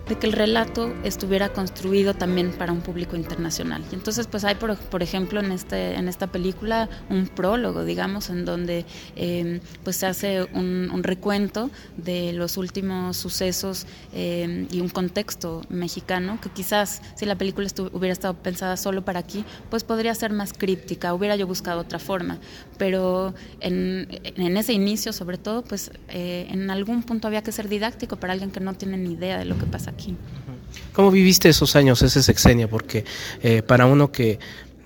de 0.09 0.17
que 0.19 0.27
el 0.27 0.33
relato 0.33 0.95
estuviera 1.03 1.51
construido 1.51 2.15
también 2.15 2.53
para 2.53 2.73
un 2.73 2.81
público 2.81 3.17
internacional. 3.17 3.83
Y 3.91 3.95
entonces, 3.95 4.27
pues 4.27 4.45
hay, 4.45 4.57
por, 4.57 4.77
por 4.77 5.03
ejemplo, 5.03 5.41
en, 5.41 5.51
este, 5.53 5.95
en 5.95 6.09
esta 6.09 6.27
película 6.27 6.89
un 7.09 7.27
prólogo, 7.29 7.85
digamos, 7.85 8.29
en 8.29 8.45
donde 8.45 8.85
em, 9.17 9.61
pues 9.83 9.97
se 9.97 10.07
hace 10.07 10.43
un, 10.53 11.03
recuento 11.05 11.71
de 11.99 12.33
los 12.33 12.57
últimos 12.57 13.19
sucesos 13.19 13.87
em, 14.15 14.67
y 14.71 14.81
un 14.81 14.89
contexto 14.89 15.61
mexicano 15.69 16.39
que 16.41 16.49
quizás 16.49 17.03
si 17.15 17.27
la 17.27 17.37
película 17.37 17.69
hubiera 17.93 18.13
estado 18.13 18.35
pensada 18.35 18.79
solo 18.79 19.05
para 19.05 19.21
aquí, 19.21 19.45
pues 19.69 19.85
podría 19.85 20.15
ser 20.15 20.33
más 20.33 20.55
críptica, 20.55 21.13
hubiera 21.13 21.37
yo 21.37 21.47
buscado 21.47 21.81
otra 21.81 21.99
forma. 21.99 22.39
Pero 22.79 23.35
en, 23.61 24.09
en 24.23 24.57
ese 24.57 24.73
inicio, 24.73 25.13
sobre 25.13 25.37
todo, 25.37 25.63
pues 25.63 25.91
eh, 26.09 26.47
en 26.51 26.71
algún 26.71 27.03
punto 27.03 27.29
había 27.29 27.43
que 27.43 27.53
ser 27.53 27.69
didáctico 27.69 28.17
para 28.17 28.33
alguien 28.33 28.51
que 28.51 28.61
no 28.61 28.75
tiene 28.75 28.97
ni 28.97 29.13
idea 29.13 29.39
de 29.39 29.45
lo 29.45 29.59
que 29.59 29.67
pasa 29.67 29.94
¿Cómo 30.93 31.11
viviste 31.11 31.49
esos 31.49 31.75
años, 31.75 32.03
ese 32.03 32.23
sexenio? 32.23 32.69
Porque 32.69 33.05
eh, 33.43 33.63
para 33.63 33.87
uno 33.87 34.13
que, 34.13 34.39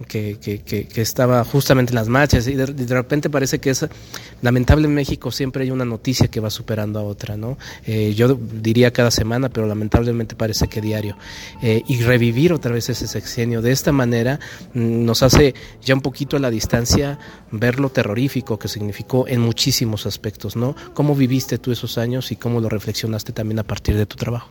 que, 0.07 0.39
que, 0.39 1.03
estaba 1.03 1.43
justamente 1.45 1.91
en 1.91 1.97
las 1.97 2.09
marchas 2.09 2.47
y 2.47 2.55
de, 2.55 2.67
repente 2.67 3.31
parece 3.31 3.59
que 3.59 3.71
es 3.71 3.87
lamentable 4.43 4.87
en 4.87 4.95
México 4.95 5.31
siempre 5.31 5.65
hay 5.65 5.71
una 5.71 5.85
noticia 5.85 6.29
que 6.29 6.41
va 6.41 6.51
superando 6.51 7.01
a 7.01 7.03
otra, 7.03 7.37
¿no? 7.37 7.59
Eh, 7.85 8.15
yo 8.15 8.35
diría 8.35 8.93
cada 8.93 9.11
semana, 9.11 9.49
pero 9.49 9.67
lamentablemente 9.67 10.37
parece 10.37 10.69
que 10.69 10.81
diario. 10.81 11.17
Eh, 11.63 11.83
y 11.89 12.01
revivir 12.03 12.53
otra 12.53 12.73
vez 12.73 12.89
ese 12.89 13.09
sexenio 13.09 13.61
de 13.61 13.73
esta 13.73 13.93
manera 13.93 14.39
mm, 14.75 15.05
nos 15.05 15.23
hace 15.23 15.55
ya 15.83 15.95
un 15.95 16.01
poquito 16.01 16.37
a 16.37 16.41
la 16.41 16.51
distancia 16.51 17.19
ver 17.51 17.81
lo 17.81 17.91
terrorífico 17.91 18.59
que 18.59 18.69
significó 18.69 19.27
en 19.27 19.41
muchísimos 19.41 20.07
aspectos, 20.07 20.55
¿no? 20.55 20.77
¿Cómo 20.95 21.15
viviste 21.15 21.59
tú 21.59 21.73
esos 21.73 21.99
años 21.99 22.31
y 22.31 22.37
cómo 22.37 22.61
lo 22.61 22.69
reflexionaste 22.69 23.33
también 23.33 23.59
a 23.59 23.65
partir 23.65 23.97
de 23.97 24.07
tu 24.07 24.17
trabajo? 24.17 24.51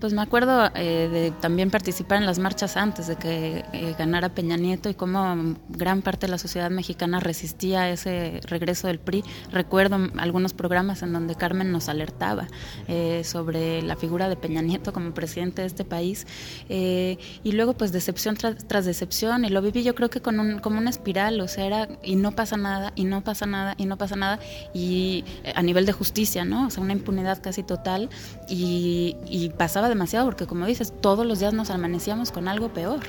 Pues 0.00 0.12
me 0.12 0.20
acuerdo 0.20 0.70
eh, 0.74 1.08
de 1.10 1.30
también 1.40 1.70
participar 1.70 2.18
en 2.18 2.26
las 2.26 2.38
marchas 2.38 2.76
antes 2.76 3.06
de 3.06 3.16
que 3.16 3.64
eh, 3.72 3.94
ganara 3.96 4.28
Peña 4.28 4.56
Nieto 4.56 4.90
y 4.90 4.94
cómo 4.94 5.56
gran 5.68 6.02
parte 6.02 6.26
de 6.26 6.30
la 6.30 6.38
sociedad 6.38 6.70
mexicana 6.70 7.20
resistía 7.20 7.82
a 7.82 7.90
ese 7.90 8.40
regreso 8.46 8.88
del 8.88 8.98
PRI. 8.98 9.24
Recuerdo 9.50 9.96
algunos 10.18 10.52
programas 10.52 11.02
en 11.02 11.12
donde 11.12 11.36
Carmen 11.36 11.72
nos 11.72 11.88
alertaba 11.88 12.48
eh, 12.88 13.22
sobre 13.24 13.82
la 13.82 13.96
figura 13.96 14.28
de 14.28 14.36
Peña 14.36 14.62
Nieto 14.62 14.92
como 14.92 15.14
presidente 15.14 15.62
de 15.62 15.68
este 15.68 15.84
país 15.84 16.26
y 16.68 17.52
luego 17.52 17.74
pues 17.74 17.92
decepción 17.92 18.36
tras, 18.36 18.84
decepción 18.84 19.44
y 19.44 19.48
lo 19.48 19.62
viví 19.62 19.84
yo 19.84 19.94
creo 19.94 20.10
que 20.10 20.20
con 20.20 20.40
un, 20.40 20.58
como 20.58 20.78
una 20.78 20.90
espiral, 20.90 21.40
o 21.40 21.48
sea, 21.48 21.66
era 21.66 21.88
y 22.02 22.16
no 22.16 22.32
pasa 22.32 22.56
nada 22.56 22.92
y 22.94 23.04
no 23.04 23.22
pasa 23.22 23.46
nada 23.46 23.74
y 23.78 23.86
no 23.86 23.96
pasa 23.96 24.16
nada 24.16 24.38
y 24.74 25.24
a 25.54 25.62
nivel 25.62 25.86
de 25.86 25.92
justicia, 25.92 26.44
¿no? 26.44 26.66
O 26.66 26.70
sea, 26.70 26.82
una 26.82 26.92
impunidad 26.92 27.40
casi 27.42 27.62
total 27.62 28.10
y, 28.48 29.16
pasaba 29.58 29.88
demasiado 29.94 30.26
porque 30.26 30.46
como 30.46 30.66
dices, 30.66 30.92
todos 31.00 31.24
los 31.26 31.38
días 31.38 31.54
nos 31.54 31.70
amanecíamos 31.70 32.30
con 32.30 32.48
algo 32.48 32.68
peor. 32.68 33.00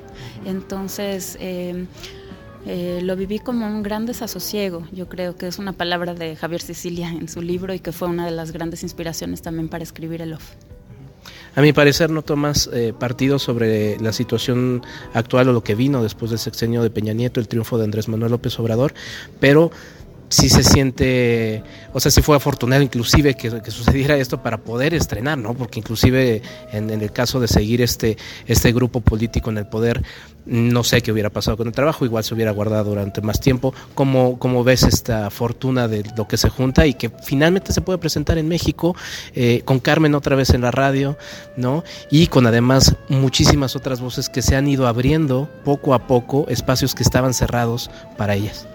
Entonces... 0.46 1.38
Em, 1.40 1.88
eh, 2.68 3.00
lo 3.04 3.16
viví 3.16 3.38
como 3.38 3.68
un 3.68 3.84
gran 3.84 4.08
desasosiego, 4.08 4.88
yo 4.92 5.08
creo 5.08 5.36
que 5.36 5.46
es 5.46 5.60
una 5.60 5.74
palabra 5.74 6.16
de 6.16 6.36
Javier 6.36 6.62
Sicilia 6.64 7.10
en 7.10 7.30
su 7.30 7.44
libro 7.44 7.76
y 7.76 7.80
que 7.80 7.92
fue 7.92 8.08
una 8.08 8.26
de 8.26 8.32
las 8.32 8.52
grandes 8.52 8.82
inspiraciones 8.82 9.44
también 9.44 9.70
para 9.70 9.84
escribir 9.84 10.24
el 10.24 10.34
OFF. 10.34 10.56
A 11.56 11.62
mi 11.62 11.74
parecer 11.74 12.10
no 12.10 12.24
tomas 12.24 12.68
eh, 12.74 12.92
partido 12.98 13.38
sobre 13.38 14.00
la 14.00 14.12
situación 14.12 14.84
actual 15.14 15.50
o 15.50 15.54
lo 15.54 15.64
que 15.64 15.76
vino 15.76 16.02
después 16.02 16.32
del 16.32 16.40
sexenio 16.40 16.82
de 16.82 16.90
Peña 16.90 17.14
Nieto, 17.14 17.40
el 17.40 17.48
triunfo 17.48 17.78
de 17.78 17.86
Andrés 17.86 18.08
Manuel 18.08 18.32
López 18.32 18.60
Obrador, 18.60 18.94
pero 19.40 19.70
sí 20.36 20.50
se 20.50 20.64
siente, 20.64 21.64
o 21.94 22.00
sea, 22.00 22.12
sí 22.12 22.22
fue 22.22 22.36
afortunado 22.36 22.82
inclusive 22.82 23.36
que, 23.36 23.72
sucediera 23.72 24.18
esto 24.18 24.42
para 24.42 24.58
poder 24.58 24.94
estrenar, 24.94 25.38
¿no? 25.38 25.54
Porque 25.54 25.80
inclusive 25.80 26.42
en, 26.72 26.90
el 26.90 27.12
caso 27.12 27.40
de 27.40 27.48
seguir 27.48 27.82
este, 27.82 28.18
este 28.46 28.74
grupo 28.74 29.00
político 29.00 29.50
en 29.50 29.60
el 29.60 29.68
poder, 29.68 30.04
no 30.46 30.84
sé 30.84 31.02
qué 31.02 31.12
hubiera 31.12 31.30
pasado 31.30 31.56
con 31.56 31.68
el 31.68 31.74
trabajo, 31.74 32.06
igual 32.06 32.24
se 32.24 32.34
hubiera 32.34 32.52
guardado 32.52 32.90
durante 32.92 33.22
más 33.22 33.40
tiempo. 33.40 33.74
¿Cómo, 33.94 34.38
cómo 34.38 34.64
ves 34.64 34.84
esta 34.84 35.30
fortuna 35.30 35.88
de 35.88 36.04
lo 36.18 36.28
que 36.28 36.38
se 36.38 36.50
junta 36.50 36.86
y 36.86 36.94
que 36.94 37.10
finalmente 37.24 37.72
se 37.72 37.82
puede 37.82 37.98
presentar 37.98 38.38
en 38.38 38.50
México 38.50 38.96
eh, 39.34 39.62
con 39.64 39.80
Carmen 39.80 40.16
otra 40.16 40.36
vez 40.36 40.50
en 40.50 40.62
la 40.62 40.72
radio, 40.72 41.18
¿no? 41.56 41.84
Y 42.12 42.28
con 42.28 42.46
además 42.46 42.96
muchísimas 43.08 43.76
otras 43.76 44.02
voces 44.02 44.30
que 44.30 44.42
se 44.42 44.56
han 44.58 44.68
ido 44.68 44.88
abriendo 44.88 45.50
poco 45.64 45.94
a 45.94 46.08
poco 46.08 46.46
espacios 46.50 46.94
que 46.94 47.04
estaban 47.04 47.34
cerrados 47.34 47.90
para 48.18 48.36
ellas. 48.36 48.68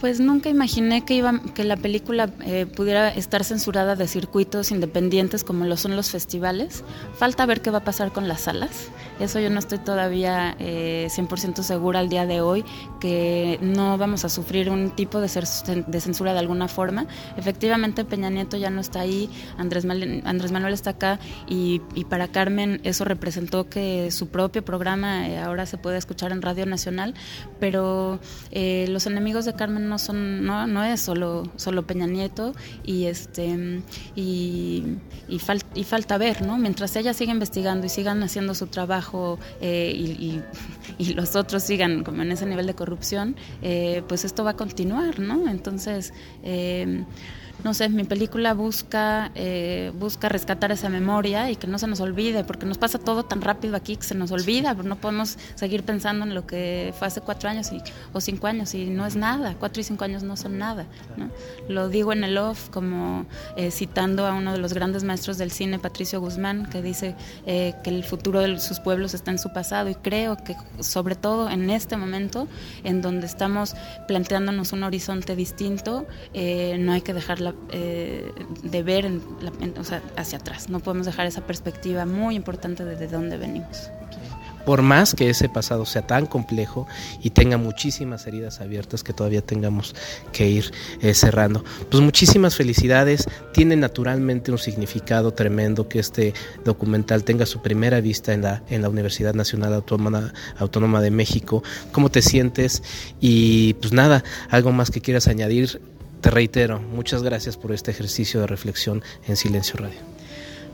Pues 0.00 0.18
nunca 0.18 0.48
imaginé 0.48 1.04
que 1.04 1.14
iba 1.14 1.40
que 1.54 1.62
la 1.62 1.76
película 1.76 2.30
eh, 2.40 2.64
pudiera 2.64 3.10
estar 3.10 3.44
censurada 3.44 3.96
de 3.96 4.08
circuitos 4.08 4.70
independientes 4.70 5.44
como 5.44 5.66
lo 5.66 5.76
son 5.76 5.94
los 5.94 6.10
festivales. 6.10 6.84
Falta 7.18 7.44
ver 7.44 7.60
qué 7.60 7.70
va 7.70 7.78
a 7.78 7.84
pasar 7.84 8.10
con 8.10 8.26
las 8.26 8.42
salas. 8.42 8.88
Eso 9.20 9.38
yo 9.38 9.50
no 9.50 9.58
estoy 9.58 9.76
todavía 9.78 10.56
eh, 10.58 11.08
100% 11.10 11.62
segura 11.62 12.00
al 12.00 12.08
día 12.08 12.24
de 12.24 12.40
hoy 12.40 12.64
que 13.00 13.58
no 13.60 13.98
vamos 13.98 14.24
a 14.24 14.30
sufrir 14.30 14.70
un 14.70 14.90
tipo 14.90 15.20
de, 15.20 15.28
censura 15.28 16.32
de 16.32 16.38
alguna 16.38 16.68
forma. 16.68 17.06
Efectivamente 17.36 18.06
Peña 18.06 18.30
Nieto 18.30 18.56
ya 18.56 18.70
no 18.70 18.80
está 18.80 19.00
ahí, 19.00 19.28
Andrés, 19.58 19.84
Andrés 19.84 20.52
Manuel 20.52 20.72
está 20.72 20.90
acá 20.90 21.20
y, 21.46 21.82
y, 21.94 22.06
para 22.06 22.28
Carmen 22.28 22.80
eso 22.82 23.04
representó 23.04 23.68
que 23.68 24.10
su 24.10 24.28
propio 24.28 24.64
programa 24.64 25.28
eh, 25.28 25.38
ahora 25.38 25.66
se 25.66 25.76
puede 25.76 25.98
escuchar 25.98 26.32
en 26.32 26.40
Radio 26.40 26.64
Nacional, 26.64 27.14
pero 27.58 28.20
eh, 28.52 28.86
los 28.88 29.06
enemigos 29.06 29.44
de 29.44 29.52
Carmen 29.52 29.89
no 29.90 29.98
son 29.98 30.46
no, 30.46 30.66
no 30.66 30.84
es 30.84 31.00
solo 31.00 31.42
solo 31.56 31.86
Peña 31.86 32.06
Nieto 32.06 32.54
y 32.84 33.04
este 33.06 33.82
y, 34.14 34.84
y, 35.28 35.84
falta 35.84 36.16
ver 36.16 36.42
no 36.42 36.56
mientras 36.56 36.96
ella 36.96 37.12
siga 37.12 37.32
investigando 37.32 37.86
y 37.86 37.90
sigan 37.90 38.22
haciendo 38.22 38.54
su 38.54 38.68
trabajo 38.68 39.38
eh, 39.60 39.92
y, 39.94 40.40
y, 40.98 41.14
los 41.14 41.36
otros 41.36 41.64
sigan 41.64 42.04
como 42.04 42.22
en 42.22 42.32
ese 42.32 42.46
nivel 42.46 42.66
de 42.66 42.74
corrupción 42.74 43.36
eh, 43.62 44.02
pues 44.08 44.24
esto 44.24 44.44
va 44.44 44.52
a 44.52 44.56
continuar 44.56 45.18
no 45.18 45.48
entonces 45.48 46.14
eh, 46.42 47.04
no 47.64 47.74
sé, 47.74 47.88
mi 47.88 48.04
película 48.04 48.54
busca, 48.54 49.30
eh, 49.34 49.92
busca 49.98 50.28
rescatar 50.28 50.72
esa 50.72 50.88
memoria 50.88 51.50
y 51.50 51.56
que 51.56 51.66
no 51.66 51.78
se 51.78 51.86
nos 51.86 52.00
olvide, 52.00 52.44
porque 52.44 52.66
nos 52.66 52.78
pasa 52.78 52.98
todo 52.98 53.24
tan 53.24 53.40
rápido 53.40 53.76
aquí 53.76 53.96
que 53.96 54.04
se 54.04 54.14
nos 54.14 54.30
olvida, 54.30 54.74
pero 54.74 54.88
no 54.88 54.96
podemos 54.96 55.36
seguir 55.54 55.82
pensando 55.82 56.24
en 56.24 56.34
lo 56.34 56.46
que 56.46 56.94
fue 56.98 57.08
hace 57.08 57.20
cuatro 57.20 57.48
años 57.48 57.70
y, 57.72 57.82
o 58.12 58.20
cinco 58.20 58.46
años 58.46 58.74
y 58.74 58.86
no 58.86 59.06
es 59.06 59.16
nada, 59.16 59.56
cuatro 59.58 59.80
y 59.80 59.84
cinco 59.84 60.04
años 60.04 60.22
no 60.22 60.36
son 60.36 60.58
nada. 60.58 60.86
Lo 61.68 61.88
digo 61.88 62.12
en 62.12 62.24
el 62.24 62.38
off 62.38 62.70
como 62.70 63.26
eh, 63.56 63.70
citando 63.70 64.26
a 64.26 64.34
uno 64.34 64.52
de 64.52 64.58
los 64.58 64.72
grandes 64.72 65.04
maestros 65.04 65.38
del 65.38 65.50
cine, 65.50 65.78
Patricio 65.78 66.20
Guzmán, 66.20 66.66
que 66.66 66.82
dice 66.82 67.14
eh, 67.46 67.74
que 67.84 67.90
el 67.90 68.04
futuro 68.04 68.40
de 68.40 68.58
sus 68.58 68.80
pueblos 68.80 69.14
está 69.14 69.30
en 69.30 69.38
su 69.38 69.52
pasado 69.52 69.90
y 69.90 69.94
creo 69.94 70.36
que 70.36 70.56
sobre 70.80 71.14
todo 71.14 71.50
en 71.50 71.70
este 71.70 71.96
momento 71.96 72.48
en 72.84 73.02
donde 73.02 73.26
estamos 73.26 73.74
planteándonos 74.08 74.72
un 74.72 74.82
horizonte 74.82 75.36
distinto, 75.36 76.06
no 76.34 76.92
hay 76.92 77.00
que 77.02 77.12
dejar 77.12 77.40
la 77.40 77.49
eh, 77.70 78.32
de 78.62 78.82
ver 78.82 79.10
hacia 80.16 80.38
atrás. 80.38 80.68
No 80.68 80.80
podemos 80.80 81.06
dejar 81.06 81.26
esa 81.26 81.42
perspectiva 81.42 82.06
muy 82.06 82.34
importante 82.34 82.84
de, 82.84 83.08
dónde 83.08 83.36
venimos 83.36 83.90
por 84.64 84.82
más 84.82 85.14
que 85.14 85.30
ese 85.30 85.48
pasado 85.48 85.86
sea 85.86 86.06
tan 86.06 86.26
complejo 86.26 86.86
y 87.22 87.30
tenga 87.30 87.56
muchísimas 87.56 88.26
heridas 88.26 88.60
abiertas 88.60 89.02
que 89.02 89.12
todavía 89.12 89.42
tengamos 89.42 89.94
que 90.32 90.48
ir 90.48 90.72
eh, 91.00 91.14
cerrando. 91.14 91.64
Pues 91.90 92.02
muchísimas 92.02 92.56
felicidades, 92.56 93.26
tiene 93.52 93.76
naturalmente 93.76 94.52
un 94.52 94.58
significado 94.58 95.32
tremendo 95.32 95.88
que 95.88 95.98
este 95.98 96.34
documental 96.64 97.24
tenga 97.24 97.46
su 97.46 97.62
primera 97.62 98.00
vista 98.00 98.32
en 98.32 98.42
la, 98.42 98.62
en 98.68 98.82
la 98.82 98.88
Universidad 98.88 99.34
Nacional 99.34 99.74
Autónoma, 99.74 100.32
Autónoma 100.58 101.00
de 101.00 101.10
México. 101.10 101.62
¿Cómo 101.92 102.10
te 102.10 102.22
sientes? 102.22 102.82
Y 103.20 103.74
pues 103.74 103.92
nada, 103.92 104.22
algo 104.50 104.72
más 104.72 104.90
que 104.90 105.00
quieras 105.00 105.26
añadir 105.26 105.80
te 106.20 106.30
reitero, 106.30 106.80
muchas 106.80 107.22
gracias 107.22 107.56
por 107.56 107.72
este 107.72 107.90
ejercicio 107.90 108.40
de 108.40 108.46
reflexión 108.46 109.02
en 109.26 109.36
Silencio 109.36 109.76
Radio. 109.78 109.98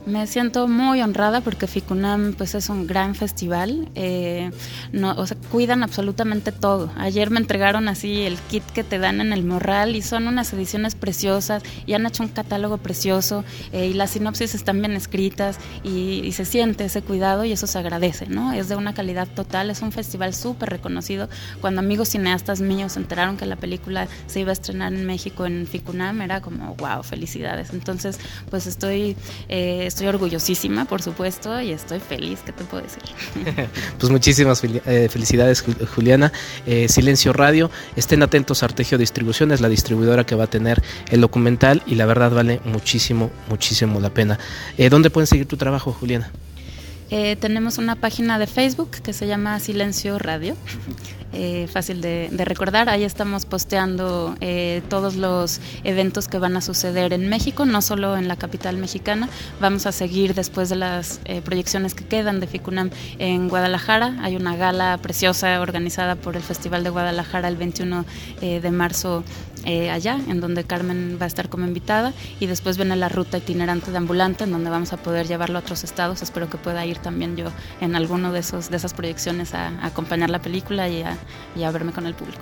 Me 0.06 0.28
siento 0.28 0.68
muy 0.68 1.02
honrada 1.02 1.40
porque 1.40 1.66
FICUNAM 1.66 2.34
pues 2.34 2.54
es 2.54 2.68
un 2.68 2.86
gran 2.86 3.16
festival, 3.16 3.88
eh, 3.96 4.52
no, 4.92 5.10
o 5.16 5.26
sea, 5.26 5.36
cuidan 5.50 5.82
absolutamente 5.82 6.52
todo. 6.52 6.92
Ayer 6.96 7.30
me 7.30 7.40
entregaron 7.40 7.88
así 7.88 8.22
el 8.22 8.38
kit 8.38 8.62
que 8.66 8.84
te 8.84 9.00
dan 9.00 9.20
en 9.20 9.32
el 9.32 9.42
morral 9.42 9.96
y 9.96 10.02
son 10.02 10.28
unas 10.28 10.52
ediciones 10.52 10.94
preciosas 10.94 11.64
y 11.86 11.94
han 11.94 12.06
hecho 12.06 12.22
un 12.22 12.28
catálogo 12.28 12.78
precioso 12.78 13.44
eh, 13.72 13.86
y 13.86 13.94
las 13.94 14.10
sinopsis 14.12 14.54
están 14.54 14.78
bien 14.78 14.92
escritas 14.92 15.58
y, 15.82 16.30
se 16.36 16.44
siente 16.44 16.84
ese 16.84 17.00
cuidado 17.02 17.44
y 17.44 17.52
eso 17.52 17.66
se 17.66 17.78
agradece, 17.78 18.26
¿no? 18.26 18.52
Es 18.52 18.68
de 18.68 18.76
una 18.76 18.92
calidad 18.92 19.26
total, 19.26 19.70
es 19.70 19.80
un 19.80 19.90
festival 19.90 20.34
súper 20.34 20.68
reconocido. 20.68 21.30
Cuando 21.62 21.80
amigos 21.80 22.10
cineastas 22.10 22.60
míos 22.60 22.92
se 22.92 23.00
enteraron 23.00 23.38
que 23.38 23.46
la 23.46 23.56
película 23.56 24.06
se 24.26 24.40
iba 24.40 24.50
a 24.50 24.52
estrenar 24.52 24.92
en 24.92 25.06
México 25.06 25.46
en 25.46 25.66
FICUNAM 25.66 26.20
era 26.20 26.42
como, 26.42 26.74
wow, 26.74 27.02
felicidades. 27.02 27.70
Entonces, 27.72 28.20
pues 28.50 28.66
estoy... 28.66 29.16
Eh, 29.48 29.90
estoy 29.96 30.08
orgullosísima, 30.08 30.84
por 30.84 31.00
supuesto, 31.00 31.58
y 31.58 31.70
estoy 31.70 32.00
feliz, 32.00 32.40
¿qué 32.44 32.52
te 32.52 32.64
puedo 32.64 32.82
decir? 32.82 33.02
pues 33.98 34.12
muchísimas 34.12 34.62
eh, 34.62 35.08
felicidades, 35.10 35.64
Juliana. 35.94 36.34
Eh, 36.66 36.86
Silencio 36.90 37.32
Radio, 37.32 37.70
estén 37.96 38.22
atentos 38.22 38.62
a 38.62 38.66
Artegio 38.66 38.98
Distribuciones, 38.98 39.62
la 39.62 39.70
distribuidora 39.70 40.26
que 40.26 40.34
va 40.34 40.44
a 40.44 40.46
tener 40.48 40.82
el 41.10 41.22
documental, 41.22 41.82
y 41.86 41.94
la 41.94 42.04
verdad 42.04 42.30
vale 42.30 42.60
muchísimo, 42.66 43.30
muchísimo 43.48 43.98
la 43.98 44.10
pena. 44.10 44.38
Eh, 44.76 44.90
¿Dónde 44.90 45.08
pueden 45.08 45.28
seguir 45.28 45.46
tu 45.46 45.56
trabajo, 45.56 45.94
Juliana? 45.94 46.30
Eh, 47.08 47.36
tenemos 47.36 47.78
una 47.78 47.96
página 47.96 48.38
de 48.38 48.46
Facebook 48.46 48.90
que 49.02 49.14
se 49.14 49.26
llama 49.26 49.58
Silencio 49.60 50.18
Radio, 50.18 50.56
eh, 51.38 51.66
fácil 51.66 52.00
de, 52.00 52.30
recordar. 52.46 52.88
Ahí 52.88 53.04
estamos 53.04 53.44
posteando 53.44 54.34
eh, 54.40 54.82
todos 54.88 55.16
los 55.16 55.60
eventos 55.84 56.28
que 56.28 56.38
van 56.38 56.56
a 56.56 56.62
suceder 56.62 57.12
en 57.12 57.28
México, 57.28 57.66
no 57.66 57.82
solo 57.82 58.16
en 58.16 58.26
la 58.26 58.36
capital 58.36 58.78
mexicana. 58.78 59.28
Vamos 59.60 59.84
a 59.84 59.92
seguir 59.92 60.34
después 60.34 60.70
de 60.70 60.76
las 60.76 61.20
proyecciones 61.44 61.94
que 61.94 62.04
quedan 62.04 62.40
de 62.40 62.46
FICUNAM 62.46 62.90
en 63.18 63.48
Guadalajara. 63.48 64.16
Hay 64.22 64.36
una 64.36 64.56
gala 64.56 64.98
preciosa 65.02 65.60
organizada 65.60 66.14
por 66.14 66.36
el 66.36 66.42
Festival 66.42 66.84
de 66.84 66.90
Guadalajara 66.90 67.48
el 67.48 67.56
21 67.56 68.06
de 68.40 68.70
marzo 68.70 69.22
eh, 69.66 69.90
allá, 69.90 70.20
en 70.28 70.40
donde 70.40 70.62
Carmen 70.62 71.18
va 71.20 71.24
a 71.24 71.26
estar 71.26 71.48
como 71.48 71.66
invitada, 71.66 72.14
y 72.38 72.46
después 72.46 72.76
viene 72.76 72.94
la 72.94 73.08
ruta 73.08 73.38
itinerante 73.38 73.90
de 73.90 73.96
ambulante, 73.96 74.44
en 74.44 74.52
donde 74.52 74.70
vamos 74.70 74.92
a 74.92 74.96
poder 74.96 75.26
llevarlo 75.26 75.58
a 75.58 75.60
otros 75.60 75.82
estados. 75.82 76.22
Espero 76.22 76.48
que 76.48 76.56
pueda 76.56 76.86
ir 76.86 76.98
también 76.98 77.36
yo 77.36 77.50
en 77.80 77.96
alguno 77.96 78.32
de, 78.32 78.38
esos, 78.38 78.70
de 78.70 78.76
esas 78.76 78.94
proyecciones 78.94 79.54
a, 79.54 79.84
acompañar 79.84 80.30
la 80.30 80.40
película 80.40 80.88
y 80.88 81.02
a, 81.02 81.70
verme 81.72 81.90
con 81.92 82.06
el 82.06 82.14
público. 82.14 82.40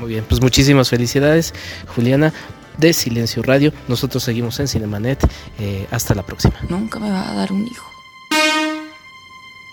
Muy 0.00 0.08
bien, 0.08 0.24
pues 0.26 0.40
muchísimas 0.40 0.88
felicidades, 0.88 1.52
Juliana 1.94 2.32
de 2.78 2.94
Silencio 2.94 3.42
Radio. 3.42 3.72
Nosotros 3.86 4.22
seguimos 4.22 4.58
en 4.58 4.66
Cinemanet. 4.66 5.22
Eh, 5.58 5.86
hasta 5.90 6.14
la 6.14 6.24
próxima. 6.24 6.54
Nunca 6.70 6.98
me 6.98 7.10
va 7.10 7.30
a 7.30 7.34
dar 7.34 7.52
un 7.52 7.66
hijo. 7.66 7.90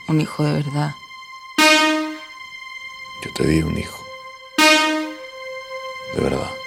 Un 0.10 0.19
hijo 0.19 0.43
de 0.43 0.54
verdad. 0.54 0.91
Yo 3.23 3.32
te 3.34 3.47
di 3.47 3.62
un 3.62 3.77
hijo. 3.77 3.97
De 6.17 6.21
verdad. 6.21 6.61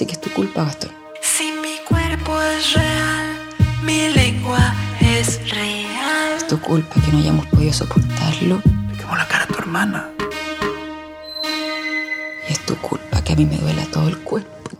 Así 0.00 0.06
que 0.06 0.12
es 0.12 0.20
tu 0.22 0.30
culpa, 0.30 0.64
Gastón. 0.64 0.92
Si 1.20 1.52
mi 1.60 1.76
cuerpo 1.86 2.40
es 2.40 2.72
real, 2.72 3.36
mi 3.82 4.08
lengua 4.08 4.74
es 4.98 5.38
real. 5.50 6.38
Es 6.38 6.46
tu 6.46 6.58
culpa 6.58 6.94
que 7.04 7.12
no 7.12 7.18
hayamos 7.18 7.46
podido 7.48 7.70
soportarlo. 7.74 8.62
Le 8.90 8.96
quemó 8.96 9.14
la 9.14 9.28
cara 9.28 9.44
a 9.44 9.46
tu 9.46 9.58
hermana. 9.58 10.08
Y 12.48 12.52
es 12.52 12.60
tu 12.64 12.76
culpa 12.76 13.22
que 13.22 13.34
a 13.34 13.36
mí 13.36 13.44
me 13.44 13.58
duela 13.58 13.84
todo 13.92 14.08
el 14.08 14.16
cuerpo. 14.20 14.70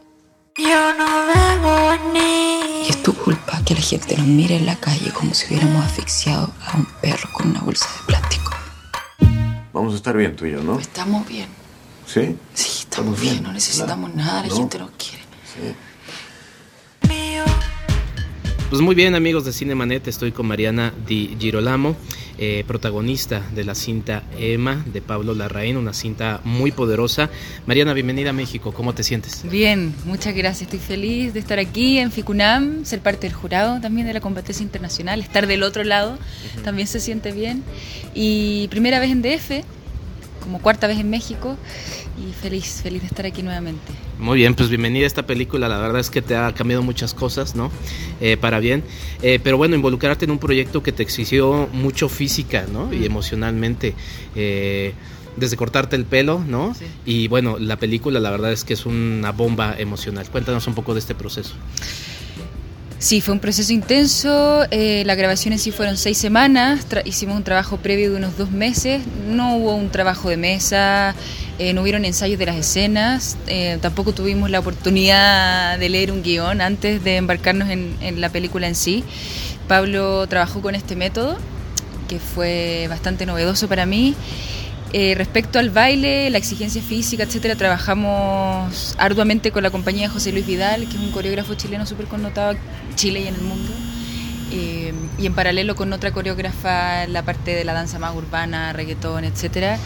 Yo 0.56 0.94
no 0.94 1.26
debo 1.26 2.12
ni. 2.14 2.86
Y 2.86 2.88
es 2.88 3.02
tu 3.02 3.12
culpa 3.12 3.60
que 3.66 3.74
la 3.74 3.82
gente 3.82 4.16
nos 4.16 4.26
mire 4.26 4.56
en 4.56 4.64
la 4.64 4.76
calle 4.76 5.10
como 5.12 5.34
si 5.34 5.48
hubiéramos 5.48 5.84
asfixiado 5.84 6.50
a 6.66 6.78
un 6.78 6.86
perro 7.02 7.28
con 7.34 7.50
una 7.50 7.60
bolsa 7.60 7.86
de 7.92 8.06
plástico. 8.06 8.49
Vamos 9.72 9.94
a 9.94 9.96
estar 9.96 10.16
bien 10.16 10.34
tú 10.36 10.46
y 10.46 10.52
yo, 10.52 10.62
¿no? 10.62 10.78
Estamos 10.78 11.26
bien. 11.26 11.48
¿Sí? 12.06 12.36
Sí, 12.54 12.80
estamos 12.80 13.20
bien, 13.20 13.42
no 13.42 13.52
necesitamos 13.52 14.12
nada, 14.14 14.42
la 14.46 14.54
gente 14.54 14.78
nos 14.78 14.90
quiere. 14.90 15.22
Sí. 15.44 15.74
Pues 18.70 18.82
muy 18.82 18.94
bien 18.94 19.16
amigos 19.16 19.44
de 19.44 19.52
Cinemanet, 19.52 20.06
estoy 20.06 20.30
con 20.30 20.46
Mariana 20.46 20.94
Di 21.04 21.36
Girolamo, 21.40 21.96
eh, 22.38 22.62
protagonista 22.68 23.42
de 23.52 23.64
la 23.64 23.74
cinta 23.74 24.22
Emma 24.38 24.84
de 24.86 25.02
Pablo 25.02 25.34
Larraín, 25.34 25.76
una 25.76 25.92
cinta 25.92 26.40
muy 26.44 26.70
poderosa. 26.70 27.30
Mariana, 27.66 27.94
bienvenida 27.94 28.30
a 28.30 28.32
México, 28.32 28.72
¿cómo 28.72 28.94
te 28.94 29.02
sientes? 29.02 29.42
Bien, 29.50 29.92
muchas 30.04 30.36
gracias, 30.36 30.72
estoy 30.72 30.78
feliz 30.78 31.34
de 31.34 31.40
estar 31.40 31.58
aquí 31.58 31.98
en 31.98 32.12
FICUNAM, 32.12 32.84
ser 32.84 33.00
parte 33.00 33.26
del 33.26 33.34
jurado 33.34 33.80
también 33.80 34.06
de 34.06 34.12
la 34.12 34.20
competencia 34.20 34.62
internacional, 34.62 35.18
estar 35.20 35.48
del 35.48 35.64
otro 35.64 35.82
lado, 35.82 36.16
también 36.62 36.86
se 36.86 37.00
siente 37.00 37.32
bien. 37.32 37.64
Y 38.14 38.68
primera 38.68 39.00
vez 39.00 39.10
en 39.10 39.20
DF, 39.20 39.64
como 40.44 40.60
cuarta 40.60 40.86
vez 40.86 41.00
en 41.00 41.10
México 41.10 41.56
y 42.16 42.32
feliz, 42.34 42.82
feliz 42.84 43.00
de 43.00 43.08
estar 43.08 43.26
aquí 43.26 43.42
nuevamente. 43.42 44.09
Muy 44.20 44.36
bien, 44.36 44.54
pues 44.54 44.68
bienvenida 44.68 45.04
a 45.04 45.06
esta 45.06 45.24
película, 45.24 45.66
la 45.66 45.78
verdad 45.78 45.98
es 45.98 46.10
que 46.10 46.20
te 46.20 46.36
ha 46.36 46.52
cambiado 46.52 46.82
muchas 46.82 47.14
cosas, 47.14 47.54
¿no? 47.54 47.70
Eh, 48.20 48.36
para 48.36 48.58
bien, 48.58 48.84
eh, 49.22 49.40
pero 49.42 49.56
bueno, 49.56 49.76
involucrarte 49.76 50.26
en 50.26 50.30
un 50.30 50.38
proyecto 50.38 50.82
que 50.82 50.92
te 50.92 51.02
exigió 51.02 51.70
mucho 51.72 52.10
física, 52.10 52.66
¿no? 52.70 52.92
Y 52.92 53.06
emocionalmente. 53.06 53.94
Eh, 54.36 54.92
desde 55.36 55.56
cortarte 55.56 55.96
el 55.96 56.04
pelo, 56.04 56.44
¿no? 56.46 56.74
Y 57.06 57.28
bueno, 57.28 57.56
la 57.58 57.76
película 57.76 58.20
la 58.20 58.30
verdad 58.30 58.52
es 58.52 58.64
que 58.64 58.74
es 58.74 58.84
una 58.84 59.30
bomba 59.32 59.74
emocional. 59.78 60.28
Cuéntanos 60.28 60.66
un 60.66 60.74
poco 60.74 60.92
de 60.92 60.98
este 61.00 61.14
proceso. 61.14 61.54
Sí, 63.00 63.22
fue 63.22 63.32
un 63.32 63.40
proceso 63.40 63.72
intenso. 63.72 64.66
eh, 64.70 65.04
la 65.06 65.14
grabación 65.14 65.54
en 65.54 65.58
sí 65.58 65.70
fueron 65.70 65.96
seis 65.96 66.18
semanas. 66.18 66.86
tra- 66.88 67.00
hicimos 67.06 67.34
un 67.36 67.44
trabajo 67.44 67.78
previo 67.78 68.10
de 68.10 68.18
unos 68.18 68.36
dos 68.36 68.50
meses. 68.50 69.00
No 69.26 69.56
hubo 69.56 69.74
un 69.74 69.88
trabajo 69.90 70.28
de 70.28 70.36
mesa, 70.36 71.14
eh, 71.58 71.72
no 71.72 71.80
hubieron 71.80 72.04
ensayos 72.04 72.38
de 72.38 72.44
las 72.46 72.56
escenas. 72.56 73.38
eh, 73.46 73.78
tampoco 73.80 74.12
tuvimos 74.12 74.50
la 74.50 74.58
oportunidad 74.60 75.78
de 75.78 75.88
leer 75.88 76.12
un 76.12 76.22
guion 76.22 76.60
antes 76.60 77.02
de 77.02 77.16
embarcarnos 77.16 77.70
en, 77.70 77.96
en 78.02 78.20
la 78.20 78.28
película 78.28 78.68
en 78.68 78.74
sí. 78.74 79.02
Pablo 79.66 80.26
trabajó 80.26 80.60
con 80.60 80.74
este 80.74 80.94
método, 80.94 81.38
que 82.06 82.18
fue 82.18 82.86
bastante 82.90 83.24
novedoso 83.24 83.66
para 83.66 83.86
mí. 83.86 84.14
Eh, 84.92 85.14
respecto 85.16 85.60
al 85.60 85.70
baile, 85.70 86.30
la 86.30 86.38
exigencia 86.38 86.82
física, 86.82 87.22
etcétera, 87.22 87.54
trabajamos 87.54 88.96
arduamente 88.98 89.52
con 89.52 89.62
la 89.62 89.70
compañía 89.70 90.08
de 90.08 90.12
José 90.12 90.32
Luis 90.32 90.46
Vidal, 90.46 90.88
que 90.88 90.96
es 90.96 91.02
un 91.02 91.12
coreógrafo 91.12 91.54
chileno 91.54 91.86
súper 91.86 92.06
connotado 92.06 92.52
en 92.52 92.58
Chile 92.96 93.20
y 93.20 93.28
en 93.28 93.34
el 93.36 93.40
mundo. 93.42 93.72
Eh, 94.52 94.92
y 95.16 95.26
en 95.26 95.34
paralelo 95.34 95.76
con 95.76 95.92
otra 95.92 96.10
coreógrafa 96.10 97.06
la 97.06 97.22
parte 97.22 97.54
de 97.54 97.64
la 97.64 97.72
danza 97.72 98.00
más 98.00 98.16
urbana, 98.16 98.72
reggaetón, 98.72 99.24
etcétera. 99.24 99.78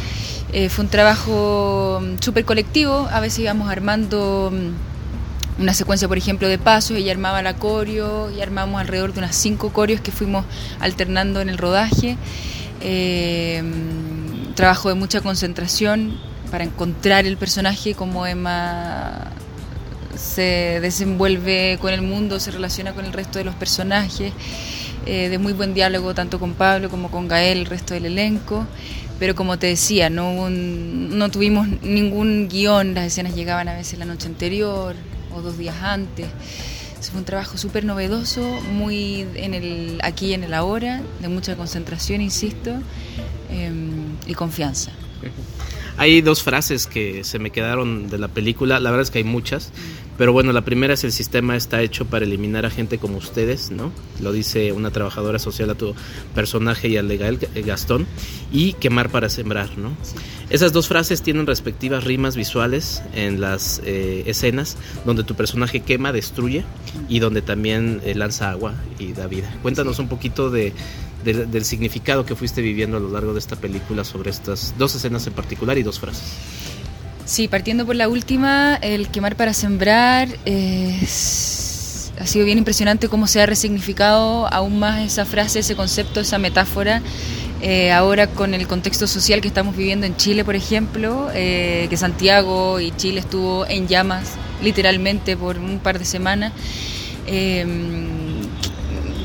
Eh, 0.54 0.70
fue 0.70 0.84
un 0.84 0.90
trabajo 0.90 2.00
mm, 2.02 2.22
súper 2.22 2.46
colectivo, 2.46 3.06
a 3.12 3.20
veces 3.20 3.40
íbamos 3.40 3.68
armando 3.68 4.50
mm, 4.54 5.62
una 5.62 5.74
secuencia, 5.74 6.08
por 6.08 6.16
ejemplo, 6.16 6.48
de 6.48 6.56
pasos, 6.56 6.96
ella 6.96 7.12
armaba 7.12 7.42
la 7.42 7.56
coreo 7.56 8.30
y 8.30 8.40
armamos 8.40 8.80
alrededor 8.80 9.12
de 9.12 9.18
unas 9.18 9.36
cinco 9.36 9.70
coreos 9.70 10.00
que 10.00 10.12
fuimos 10.12 10.46
alternando 10.80 11.42
en 11.42 11.50
el 11.50 11.58
rodaje. 11.58 12.16
Trabajo 14.54 14.88
de 14.88 14.94
mucha 14.94 15.20
concentración 15.20 16.18
para 16.50 16.64
encontrar 16.64 17.26
el 17.26 17.36
personaje, 17.36 17.94
como 17.94 18.26
Emma 18.26 19.30
se 20.16 20.78
desenvuelve 20.80 21.78
con 21.80 21.92
el 21.92 22.02
mundo, 22.02 22.38
se 22.38 22.50
relaciona 22.52 22.92
con 22.92 23.04
el 23.04 23.12
resto 23.12 23.38
de 23.38 23.44
los 23.44 23.54
personajes, 23.56 24.32
eh, 25.06 25.28
de 25.28 25.38
muy 25.38 25.52
buen 25.52 25.74
diálogo 25.74 26.14
tanto 26.14 26.38
con 26.38 26.54
Pablo 26.54 26.88
como 26.88 27.10
con 27.10 27.26
Gael, 27.28 27.58
el 27.58 27.66
resto 27.66 27.94
del 27.94 28.06
elenco. 28.06 28.66
Pero 29.18 29.34
como 29.34 29.58
te 29.58 29.68
decía, 29.68 30.10
no, 30.10 30.32
un- 30.32 31.16
no 31.18 31.30
tuvimos 31.30 31.68
ningún 31.82 32.48
guion, 32.48 32.94
las 32.94 33.06
escenas 33.06 33.34
llegaban 33.34 33.68
a 33.68 33.74
veces 33.74 33.98
la 33.98 34.04
noche 34.04 34.26
anterior 34.26 34.94
o 35.34 35.40
dos 35.40 35.56
días 35.58 35.76
antes. 35.82 36.26
Eso 37.00 37.10
fue 37.12 37.20
un 37.20 37.24
trabajo 37.26 37.56
súper 37.58 37.84
novedoso, 37.84 38.40
muy 38.72 39.26
en 39.34 39.54
el 39.54 39.98
aquí 40.02 40.26
y 40.28 40.34
en 40.34 40.42
el 40.44 40.54
ahora, 40.54 41.00
de 41.20 41.28
mucha 41.28 41.54
concentración, 41.54 42.22
insisto, 42.22 42.72
em, 43.50 43.83
y 44.26 44.34
confianza. 44.34 44.92
Hay 45.96 46.22
dos 46.22 46.42
frases 46.42 46.87
que 46.87 47.22
se 47.22 47.38
me 47.38 47.50
quedaron 47.50 48.08
de 48.08 48.18
la 48.18 48.28
película, 48.28 48.80
la 48.80 48.90
verdad 48.90 49.04
es 49.04 49.10
que 49.10 49.18
hay 49.18 49.24
muchas, 49.24 49.70
pero 50.18 50.32
bueno, 50.32 50.52
la 50.52 50.62
primera 50.64 50.94
es 50.94 51.04
el 51.04 51.12
sistema 51.12 51.56
está 51.56 51.82
hecho 51.82 52.04
para 52.06 52.24
eliminar 52.24 52.66
a 52.66 52.70
gente 52.70 52.98
como 52.98 53.18
ustedes, 53.18 53.70
¿no? 53.70 53.92
Lo 54.20 54.32
dice 54.32 54.72
una 54.72 54.90
trabajadora 54.90 55.38
social 55.38 55.70
a 55.70 55.76
tu 55.76 55.94
personaje 56.34 56.88
y 56.88 56.96
al 56.96 57.06
de 57.06 57.16
Gael 57.16 57.38
eh, 57.54 57.62
Gastón, 57.62 58.06
y 58.52 58.72
quemar 58.74 59.10
para 59.10 59.28
sembrar, 59.28 59.78
¿no? 59.78 59.96
Esas 60.50 60.72
dos 60.72 60.88
frases 60.88 61.22
tienen 61.22 61.46
respectivas 61.46 62.04
rimas 62.04 62.37
visuales 62.37 63.02
en 63.14 63.40
las 63.40 63.80
eh, 63.84 64.24
escenas 64.26 64.76
donde 65.04 65.22
tu 65.22 65.37
personaje 65.37 65.80
quema, 65.80 66.12
destruye 66.12 66.64
y 67.08 67.20
donde 67.20 67.40
también 67.40 68.00
eh, 68.04 68.14
lanza 68.16 68.50
agua 68.50 68.74
y 68.98 69.12
da 69.12 69.26
vida. 69.28 69.52
Cuéntanos 69.62 69.98
un 70.00 70.08
poquito 70.08 70.50
de, 70.50 70.72
del- 71.24 71.50
del 71.50 71.64
significado 71.64 72.24
que 72.26 72.34
fuiste 72.37 72.60
viviendo 72.60 72.96
a 72.98 73.00
lo 73.00 73.10
largo 73.10 73.32
de 73.32 73.38
esta 73.38 73.56
película 73.56 74.04
sobre 74.04 74.30
estas 74.30 74.74
dos 74.78 74.94
escenas 74.94 75.26
en 75.26 75.32
particular 75.32 75.78
y 75.78 75.82
dos 75.82 75.98
frases. 75.98 76.22
Sí, 77.24 77.48
partiendo 77.48 77.87
por 77.87 77.96
la 77.96 78.08
última, 78.08 78.76
el 78.76 79.08
quemar 79.08 79.34
para 79.34 79.54
sembrar, 79.54 80.28
ha 82.20 82.26
sido 82.26 82.44
bien 82.44 82.58
impresionante 82.58 83.08
cómo 83.08 83.26
se 83.26 83.40
ha 83.40 83.46
resignificado 83.46 84.46
aún 84.52 84.78
más 84.78 85.00
esa 85.00 85.24
frase, 85.24 85.60
ese 85.60 85.74
concepto, 85.74 86.20
esa 86.20 86.38
metáfora. 86.38 87.02
Eh, 87.62 87.90
ahora 87.92 88.26
con 88.26 88.52
el 88.52 88.66
contexto 88.66 89.06
social 89.06 89.40
que 89.40 89.48
estamos 89.48 89.74
viviendo 89.74 90.04
en 90.04 90.16
Chile, 90.16 90.44
por 90.44 90.54
ejemplo, 90.54 91.28
eh, 91.32 91.87
que 91.88 91.96
Santiago 91.96 92.78
y 92.78 92.90
Chile 92.96 93.20
estuvo 93.20 93.66
en 93.66 93.88
llamas 93.88 94.32
literalmente 94.62 95.34
por 95.37 95.56
un 95.58 95.78
par 95.78 95.98
de 95.98 96.04
semanas. 96.04 96.52
Eh, 97.26 97.64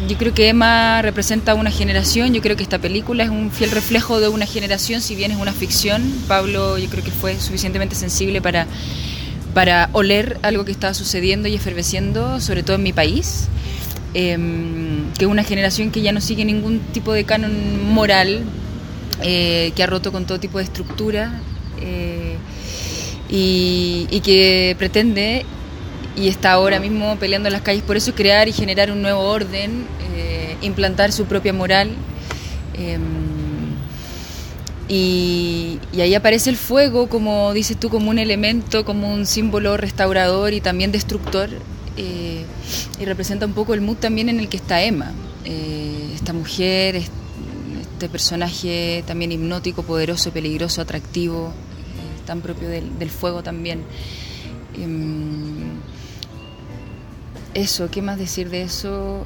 yo 0.10 0.18
creo 0.18 0.34
que 0.34 0.50
Emma 0.50 1.02
representa 1.02 1.54
una 1.54 1.72
generación, 1.72 2.34
yo 2.34 2.42
creo 2.42 2.58
que 2.58 2.64
esta 2.64 2.80
película 2.80 3.24
es 3.24 3.30
un 3.30 3.52
fiel 3.52 3.72
reflejo 3.72 4.20
de 4.20 4.28
una 4.28 4.46
generación, 4.46 5.00
si 5.00 5.16
bien 5.16 5.32
es 5.32 5.38
una 5.38 5.54
ficción, 5.54 6.12
Pablo 6.28 6.78
yo 6.78 6.90
creo 6.90 7.04
que 7.04 7.12
fue 7.12 7.40
suficientemente 7.40 7.96
sensible 7.96 8.42
para, 8.42 8.68
para 9.54 9.90
oler 9.94 10.38
algo 10.42 10.66
que 10.66 10.74
estaba 10.74 10.94
sucediendo 10.94 11.48
y 11.48 11.56
eferveciendo, 11.56 12.42
sobre 12.42 12.64
todo 12.64 12.76
en 12.76 12.84
mi 12.84 12.92
país, 12.92 13.48
Em, 14.16 15.12
que 15.18 15.26
es 15.26 15.32
una 15.32 15.44
generación 15.44 15.92
que 15.92 16.02
ya 16.02 16.12
no 16.12 16.20
sigue 16.20 16.44
ningún 16.44 16.80
tipo 16.80 17.14
de 17.14 17.26
canon 17.26 17.84
moral, 17.94 18.44
eh, 19.22 19.72
que 19.76 19.84
ha 19.84 19.88
roto 19.88 20.12
con 20.12 20.26
todo 20.26 20.40
tipo 20.40 20.58
de 20.58 20.64
estructura 20.64 21.40
eh, 21.80 22.38
y, 23.30 24.20
que 24.24 24.76
pretende 24.80 25.46
y 26.16 26.28
está 26.28 26.54
ahora 26.54 26.80
mismo 26.80 27.18
peleando 27.18 27.50
en 27.50 27.54
las 27.54 27.62
calles 27.62 27.84
por 27.84 27.98
eso, 27.98 28.16
crear 28.16 28.48
y 28.48 28.52
generar 28.52 28.92
un 28.92 29.02
nuevo 29.04 29.22
orden, 29.22 29.86
implantar 30.62 31.12
su 31.12 31.26
propia 31.26 31.54
moral. 31.54 31.92
em, 32.74 33.02
y, 34.88 35.80
ahí 36.00 36.16
aparece 36.16 36.50
el 36.50 36.58
fuego, 36.58 37.08
como 37.10 37.54
dices 37.54 37.78
tú, 37.78 37.90
como 37.90 38.10
un 38.10 38.18
elemento, 38.20 38.86
como 38.86 39.14
un 39.14 39.26
símbolo 39.26 39.78
restaurador 39.78 40.54
y 40.54 40.62
también 40.62 40.92
destructor. 40.92 41.50
eh, 41.98 42.46
y 42.98 43.04
representa 43.06 43.46
un 43.46 43.52
poco 43.54 43.74
el 43.74 43.82
mood 43.82 43.98
también 43.98 44.30
en 44.30 44.40
el 44.40 44.48
que 44.48 44.56
está 44.56 44.82
Emma. 44.82 45.12
Eh, 45.44 46.12
esta 46.16 46.32
mujer, 46.32 46.96
es- 46.96 47.12
este 47.82 48.08
personaje 48.08 49.04
también 49.06 49.34
hipnótico, 49.34 49.84
poderoso, 49.84 50.32
peligroso, 50.32 50.82
atractivo, 50.82 51.48
eh, 51.50 52.26
tan 52.26 52.40
propio 52.40 52.70
del, 52.70 52.98
del 52.98 53.10
fuego 53.10 53.44
también. 53.44 53.82
Em, 54.82 55.72
eso, 57.54 57.90
¿qué 57.92 58.02
más 58.02 58.18
decir 58.18 58.50
de 58.50 58.62
eso? 58.62 59.26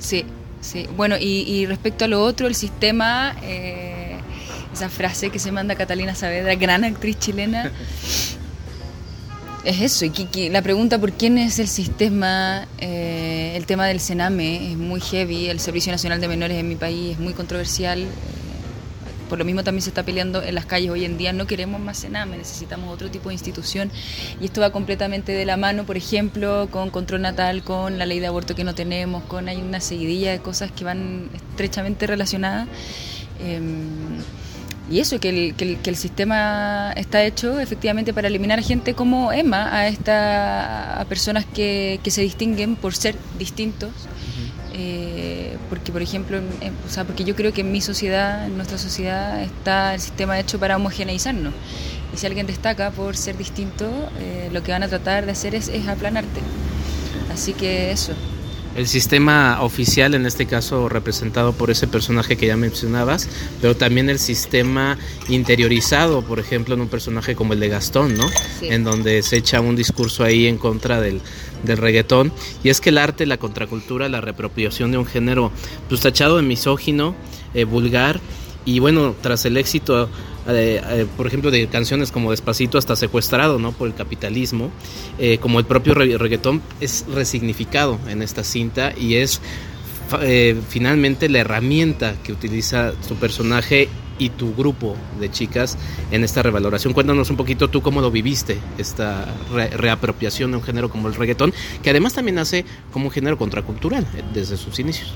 Sí, 0.00 0.24
sí. 0.60 0.86
Bueno, 0.96 1.16
y, 1.18 1.42
y 1.48 1.66
respecto 1.66 2.04
a 2.04 2.08
lo 2.08 2.24
otro, 2.24 2.46
el 2.48 2.54
sistema, 2.56 3.36
eh, 3.42 4.16
esa 4.72 4.88
frase 4.88 5.30
que 5.30 5.38
se 5.38 5.52
manda 5.52 5.74
Catalina 5.76 6.14
Saavedra, 6.16 6.54
gran 6.56 6.82
actriz 6.84 7.18
chilena, 7.18 7.70
es 9.64 9.80
eso. 9.80 10.04
Y 10.06 10.10
que- 10.10 10.26
que 10.26 10.50
la 10.50 10.62
pregunta 10.62 10.98
por 10.98 11.12
quién 11.12 11.38
es 11.38 11.58
el 11.58 11.68
sistema, 11.68 12.66
eh, 12.78 13.52
el 13.56 13.66
tema 13.66 13.86
del 13.86 14.00
Sename 14.00 14.72
es 14.72 14.76
muy 14.78 15.00
heavy, 15.00 15.48
el 15.48 15.60
Servicio 15.60 15.92
Nacional 15.92 16.20
de 16.20 16.28
Menores 16.28 16.56
en 16.58 16.68
mi 16.68 16.76
país 16.76 17.12
es 17.12 17.18
muy 17.18 17.34
controversial. 17.34 18.06
Por 19.30 19.38
lo 19.38 19.44
mismo 19.44 19.62
también 19.62 19.82
se 19.82 19.90
está 19.90 20.02
peleando 20.02 20.42
en 20.42 20.56
las 20.56 20.66
calles 20.66 20.90
hoy 20.90 21.04
en 21.04 21.16
día. 21.16 21.32
No 21.32 21.46
queremos 21.46 21.80
más 21.80 21.98
Sename, 21.98 22.36
necesitamos 22.36 22.92
otro 22.92 23.10
tipo 23.10 23.28
de 23.28 23.34
institución. 23.36 23.90
Y 24.40 24.46
esto 24.46 24.60
va 24.60 24.70
completamente 24.70 25.30
de 25.32 25.46
la 25.46 25.56
mano, 25.56 25.84
por 25.84 25.96
ejemplo, 25.96 26.68
con 26.70 26.90
control 26.90 27.22
natal, 27.22 27.62
con 27.62 27.96
la 27.96 28.06
ley 28.06 28.18
de 28.18 28.26
aborto 28.26 28.56
que 28.56 28.64
no 28.64 28.74
tenemos, 28.74 29.22
con 29.22 29.48
hay 29.48 29.58
una 29.58 29.80
seguidilla 29.80 30.32
de 30.32 30.40
cosas 30.40 30.72
que 30.72 30.82
van 30.82 31.30
estrechamente 31.32 32.08
relacionadas. 32.08 32.66
Em, 33.38 34.18
y 34.90 34.98
eso, 34.98 35.20
que 35.20 35.28
el, 35.28 35.54
que, 35.54 35.64
el, 35.64 35.78
que 35.78 35.90
el 35.90 35.96
sistema 35.96 36.92
está 36.96 37.22
hecho 37.22 37.60
efectivamente 37.60 38.12
para 38.12 38.26
eliminar 38.26 38.58
a 38.58 38.62
gente 38.62 38.94
como 38.94 39.32
Emma, 39.32 39.72
a, 39.72 39.86
esta, 39.86 41.00
a 41.00 41.04
personas 41.04 41.46
que, 41.46 42.00
que 42.02 42.10
se 42.10 42.22
distinguen 42.22 42.74
por 42.74 42.96
ser 42.96 43.14
distintos. 43.38 43.90
Porque, 45.70 45.92
por 45.92 46.02
ejemplo, 46.02 46.38
o 46.86 46.90
sea, 46.90 47.04
porque 47.04 47.24
yo 47.24 47.34
creo 47.34 47.52
que 47.54 47.62
en 47.62 47.72
mi 47.72 47.80
sociedad, 47.80 48.44
en 48.44 48.56
nuestra 48.56 48.76
sociedad, 48.76 49.40
está 49.40 49.94
el 49.94 50.00
sistema 50.00 50.38
hecho 50.38 50.58
para 50.58 50.76
homogeneizarnos. 50.76 51.54
Y 52.12 52.18
si 52.18 52.26
alguien 52.26 52.46
destaca 52.46 52.90
por 52.90 53.16
ser 53.16 53.38
distinto, 53.38 53.88
eh, 54.18 54.50
lo 54.52 54.62
que 54.62 54.72
van 54.72 54.82
a 54.82 54.88
tratar 54.88 55.24
de 55.24 55.32
hacer 55.32 55.54
es, 55.54 55.68
es 55.68 55.86
aplanarte. 55.86 56.40
Así 57.32 57.54
que 57.54 57.92
eso. 57.92 58.12
El 58.76 58.86
sistema 58.86 59.62
oficial, 59.62 60.14
en 60.14 60.26
este 60.26 60.46
caso 60.46 60.88
representado 60.88 61.52
por 61.52 61.70
ese 61.70 61.88
personaje 61.88 62.36
que 62.36 62.46
ya 62.46 62.56
mencionabas, 62.56 63.28
pero 63.60 63.76
también 63.76 64.08
el 64.08 64.20
sistema 64.20 64.96
interiorizado, 65.28 66.22
por 66.22 66.38
ejemplo, 66.38 66.74
en 66.74 66.82
un 66.82 66.88
personaje 66.88 67.34
como 67.34 67.52
el 67.52 67.60
de 67.60 67.68
Gastón, 67.68 68.16
¿no? 68.16 68.28
Sí. 68.60 68.68
En 68.68 68.84
donde 68.84 69.22
se 69.22 69.38
echa 69.38 69.60
un 69.60 69.74
discurso 69.74 70.22
ahí 70.22 70.46
en 70.46 70.56
contra 70.56 71.00
del, 71.00 71.20
del 71.64 71.78
reggaetón. 71.78 72.32
Y 72.62 72.68
es 72.68 72.80
que 72.80 72.90
el 72.90 72.98
arte, 72.98 73.26
la 73.26 73.38
contracultura, 73.38 74.08
la 74.08 74.20
reapropiación 74.20 74.92
de 74.92 74.98
un 74.98 75.06
género, 75.06 75.50
pues 75.88 76.00
tachado 76.00 76.36
de 76.36 76.42
misógino, 76.42 77.16
eh, 77.54 77.64
vulgar, 77.64 78.20
y 78.64 78.78
bueno, 78.78 79.14
tras 79.20 79.44
el 79.46 79.56
éxito, 79.56 80.08
eh, 80.48 80.80
eh, 80.84 81.06
por 81.16 81.26
ejemplo, 81.26 81.50
de 81.50 81.66
canciones 81.68 82.10
como 82.12 82.30
Despacito 82.30 82.78
hasta 82.78 82.96
secuestrado, 82.96 83.58
¿no? 83.58 83.72
Por 83.72 83.88
el 83.88 83.94
capitalismo, 83.94 84.70
eh, 85.18 85.38
como 85.38 85.58
el 85.58 85.66
propio 85.66 85.94
re- 85.94 86.16
reggaetón 86.18 86.62
es 86.80 87.04
resignificado 87.14 87.98
en 88.08 88.22
esta 88.22 88.42
cinta 88.44 88.92
y 88.96 89.16
es 89.16 89.40
eh, 90.22 90.58
finalmente 90.68 91.28
la 91.28 91.38
herramienta 91.40 92.14
que 92.24 92.32
utiliza 92.32 92.92
su 93.06 93.16
personaje 93.16 93.88
y 94.18 94.28
tu 94.28 94.54
grupo 94.54 94.96
de 95.18 95.30
chicas 95.30 95.78
en 96.10 96.24
esta 96.24 96.42
revaloración. 96.42 96.92
Cuéntanos 96.92 97.30
un 97.30 97.36
poquito 97.36 97.68
tú 97.70 97.80
cómo 97.80 98.02
lo 98.02 98.10
viviste, 98.10 98.58
esta 98.76 99.26
re- 99.54 99.68
reapropiación 99.70 100.50
de 100.50 100.58
un 100.58 100.62
género 100.62 100.90
como 100.90 101.08
el 101.08 101.14
reggaetón, 101.14 101.54
que 101.82 101.88
además 101.90 102.12
también 102.12 102.34
nace 102.34 102.64
como 102.92 103.06
un 103.06 103.10
género 103.10 103.38
contracultural 103.38 104.06
desde 104.34 104.58
sus 104.58 104.78
inicios. 104.78 105.14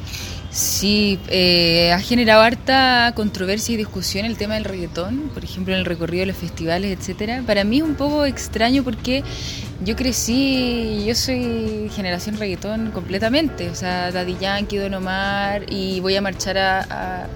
Sí, 0.55 1.19
eh, 1.31 1.91
ha 1.93 1.99
generado 1.99 2.41
harta 2.43 3.11
controversia 3.17 3.75
y 3.75 3.77
discusión 3.77 4.25
el 4.25 4.37
tema 4.37 4.55
del 4.55 4.63
reggaetón, 4.63 5.31
por 5.35 5.43
ejemplo 5.43 5.75
en 5.75 5.81
el 5.81 5.85
recorrido 5.85 6.21
de 6.21 6.27
los 6.27 6.37
festivales, 6.37 6.97
etcétera. 6.97 7.43
Para 7.45 7.65
mí 7.65 7.79
es 7.79 7.83
un 7.83 7.97
poco 7.97 8.25
extraño 8.25 8.85
porque 8.85 9.25
yo 9.85 9.97
crecí, 9.97 11.03
yo 11.05 11.17
soy 11.17 11.91
generación 11.93 12.37
reggaetón 12.37 12.93
completamente, 12.93 13.69
o 13.69 13.75
sea, 13.75 14.13
Daddy 14.13 14.37
Yankee, 14.41 14.77
Don 14.77 14.95
Omar, 14.95 15.65
y 15.69 15.99
voy 15.99 16.15
a 16.15 16.23
marchar 16.23 16.57
a, 16.57 17.27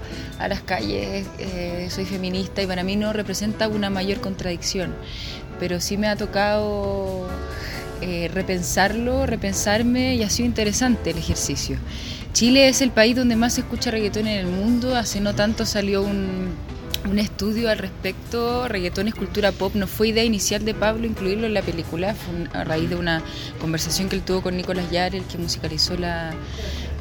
las 0.47 0.61
calles, 0.61 1.27
eh, 1.39 1.87
soy 1.89 2.05
feminista 2.05 2.61
y 2.61 2.67
para 2.67 2.83
mí 2.83 2.95
no 2.95 3.11
representa 3.11 3.67
una 3.67 3.89
mayor 3.89 4.21
contradicción, 4.21 4.95
pero 5.59 5.81
sí 5.81 5.97
me 5.97 6.07
ha 6.07 6.15
tocado 6.15 7.27
eh, 7.99 8.31
repensarlo, 8.33 9.25
repensarme 9.25 10.15
y 10.15 10.23
ha 10.23 10.29
sido 10.29 10.47
interesante 10.47 11.09
el 11.09 11.17
ejercicio. 11.17 11.77
Chile 12.33 12.69
es 12.69 12.81
el 12.81 12.91
país 12.91 13.15
donde 13.15 13.35
más 13.35 13.55
se 13.55 13.61
escucha 13.61 13.91
reggaetón 13.91 14.27
en 14.27 14.39
el 14.39 14.47
mundo. 14.47 14.95
Hace 14.95 15.19
no 15.19 15.33
tanto 15.35 15.65
salió 15.65 16.01
un, 16.03 16.49
un 17.09 17.19
estudio 17.19 17.69
al 17.69 17.77
respecto. 17.79 18.67
Reggaetón 18.67 19.07
es 19.07 19.15
cultura 19.15 19.51
pop. 19.51 19.73
No 19.75 19.87
fue 19.87 20.09
idea 20.09 20.23
inicial 20.23 20.63
de 20.63 20.73
Pablo 20.73 21.05
incluirlo 21.07 21.47
en 21.47 21.53
la 21.53 21.61
película. 21.61 22.13
Fue 22.13 22.33
un- 22.35 22.49
a 22.55 22.63
raíz 22.63 22.89
de 22.89 22.95
una 22.95 23.21
conversación 23.59 24.09
que 24.09 24.15
él 24.15 24.21
tuvo 24.21 24.41
con 24.41 24.55
Nicolás 24.55 24.89
Yar, 24.91 25.15
el 25.15 25.23
que 25.23 25.37
musicalizó 25.37 25.97
la, 25.97 26.31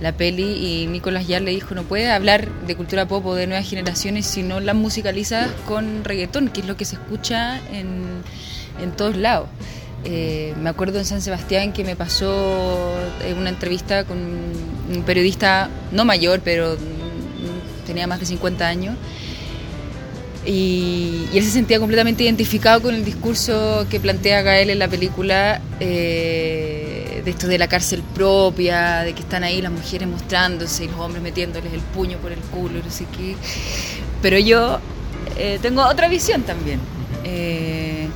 la 0.01 0.13
peli. 0.13 0.45
Y 0.45 0.87
Nicolás 0.87 1.29
Yar 1.29 1.43
le 1.43 1.51
dijo, 1.53 1.75
no 1.75 1.83
puede 1.85 2.11
hablar 2.11 2.49
de 2.67 2.75
cultura 2.75 3.07
pop 3.07 3.25
o 3.27 3.35
de 3.35 3.47
nuevas 3.47 3.69
generaciones 3.69 4.27
si 4.27 4.43
no 4.43 4.61
la 4.61 4.75
musicalizas 4.75 5.51
con 5.67 6.05
reggaetón, 6.05 6.49
que 6.49 6.63
es 6.63 6.67
lo 6.67 6.77
que 6.77 6.85
se 6.87 6.97
escucha 6.97 7.61
en, 7.71 8.23
en 8.83 8.93
todos 8.97 9.17
lados. 9.17 9.49
Eh, 10.05 10.55
me 10.61 10.71
acuerdo 10.71 10.99
en 11.01 11.05
San 11.05 11.21
Sebastián 11.21 11.73
que 11.73 11.85
me 11.85 11.97
pasó 11.97 12.95
eh, 13.23 13.35
una 13.37 13.51
entrevista 13.51 14.05
con 14.05 14.17
un 14.89 15.03
periodista, 15.03 15.69
no 15.93 16.05
mayor, 16.05 16.41
pero 16.43 16.77
tenía 17.87 18.07
más 18.07 18.21
de 18.21 18.27
50 18.27 18.67
años. 18.67 18.97
Y, 20.47 21.29
y 21.33 21.39
él 21.39 21.45
se 21.45 21.51
sentía 21.51 21.79
completamente 21.79 22.23
identificado 22.23 22.81
con 22.81 22.95
el 22.95 23.05
discurso 23.05 23.87
que 23.91 24.01
plantea 24.01 24.43
Gael 24.43 24.71
en 24.71 24.79
la 24.79 24.89
película, 24.89 25.61
eh, 25.81 27.21
de 27.25 27.31
esto 27.31 27.49
de 27.49 27.59
la 27.59 27.69
cárcel 27.69 28.03
propia, 28.15 29.01
de 29.01 29.13
que 29.13 29.21
están 29.21 29.45
ahí 29.45 29.61
las 29.61 29.73
mujeres 29.73 30.09
mostrándose 30.09 30.85
y 30.85 30.89
los 30.89 30.99
hombres 30.99 31.23
metiéndoles 31.23 31.73
el 31.73 31.81
puño 31.81 32.19
por 32.19 32.33
el 32.33 32.39
culo, 32.39 32.79
y 32.79 32.83
no 32.83 32.91
sé 32.91 33.05
qué. 33.17 33.37
Pero 34.23 34.39
yo 34.39 34.79
eh, 35.37 35.59
tengo 35.61 35.83
otra 35.87 36.09
visión 36.09 36.43
también. 36.43 36.81
Eh, 37.25 38.09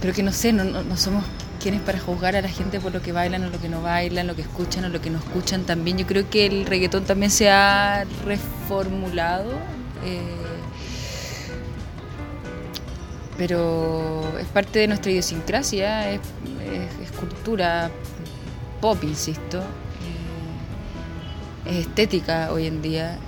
pero 0.00 0.14
que 0.14 0.22
no 0.22 0.32
sé, 0.32 0.52
no, 0.52 0.64
no, 0.64 0.82
no 0.82 0.96
somos 0.96 1.24
quienes 1.64 1.80
para 1.80 1.98
juzgar 1.98 2.36
a 2.36 2.42
la 2.42 2.48
gente 2.50 2.78
por 2.78 2.92
lo 2.92 3.00
que 3.00 3.10
bailan 3.10 3.42
o 3.44 3.48
lo 3.48 3.58
que 3.58 3.70
no 3.70 3.80
bailan, 3.80 4.26
lo 4.26 4.36
que 4.36 4.42
escuchan 4.42 4.84
o 4.84 4.90
lo 4.90 5.00
que 5.00 5.08
no 5.08 5.18
escuchan 5.18 5.64
también. 5.64 5.96
Yo 5.96 6.06
creo 6.06 6.28
que 6.28 6.44
el 6.44 6.66
reggaetón 6.66 7.04
también 7.04 7.30
se 7.30 7.48
ha 7.48 8.04
reformulado. 8.26 9.50
eh, 10.04 10.20
pero 13.38 14.22
es 14.38 14.46
parte 14.48 14.80
de 14.80 14.88
nuestra 14.88 15.10
idiosincrasia, 15.10 16.10
es 16.10 16.20
cultura 17.18 17.90
pop, 18.82 19.02
insisto, 19.02 19.60
eh, 21.66 21.70
es 21.70 21.86
estética 21.86 22.52
hoy 22.52 22.66
en 22.66 22.82
día. 22.82 23.18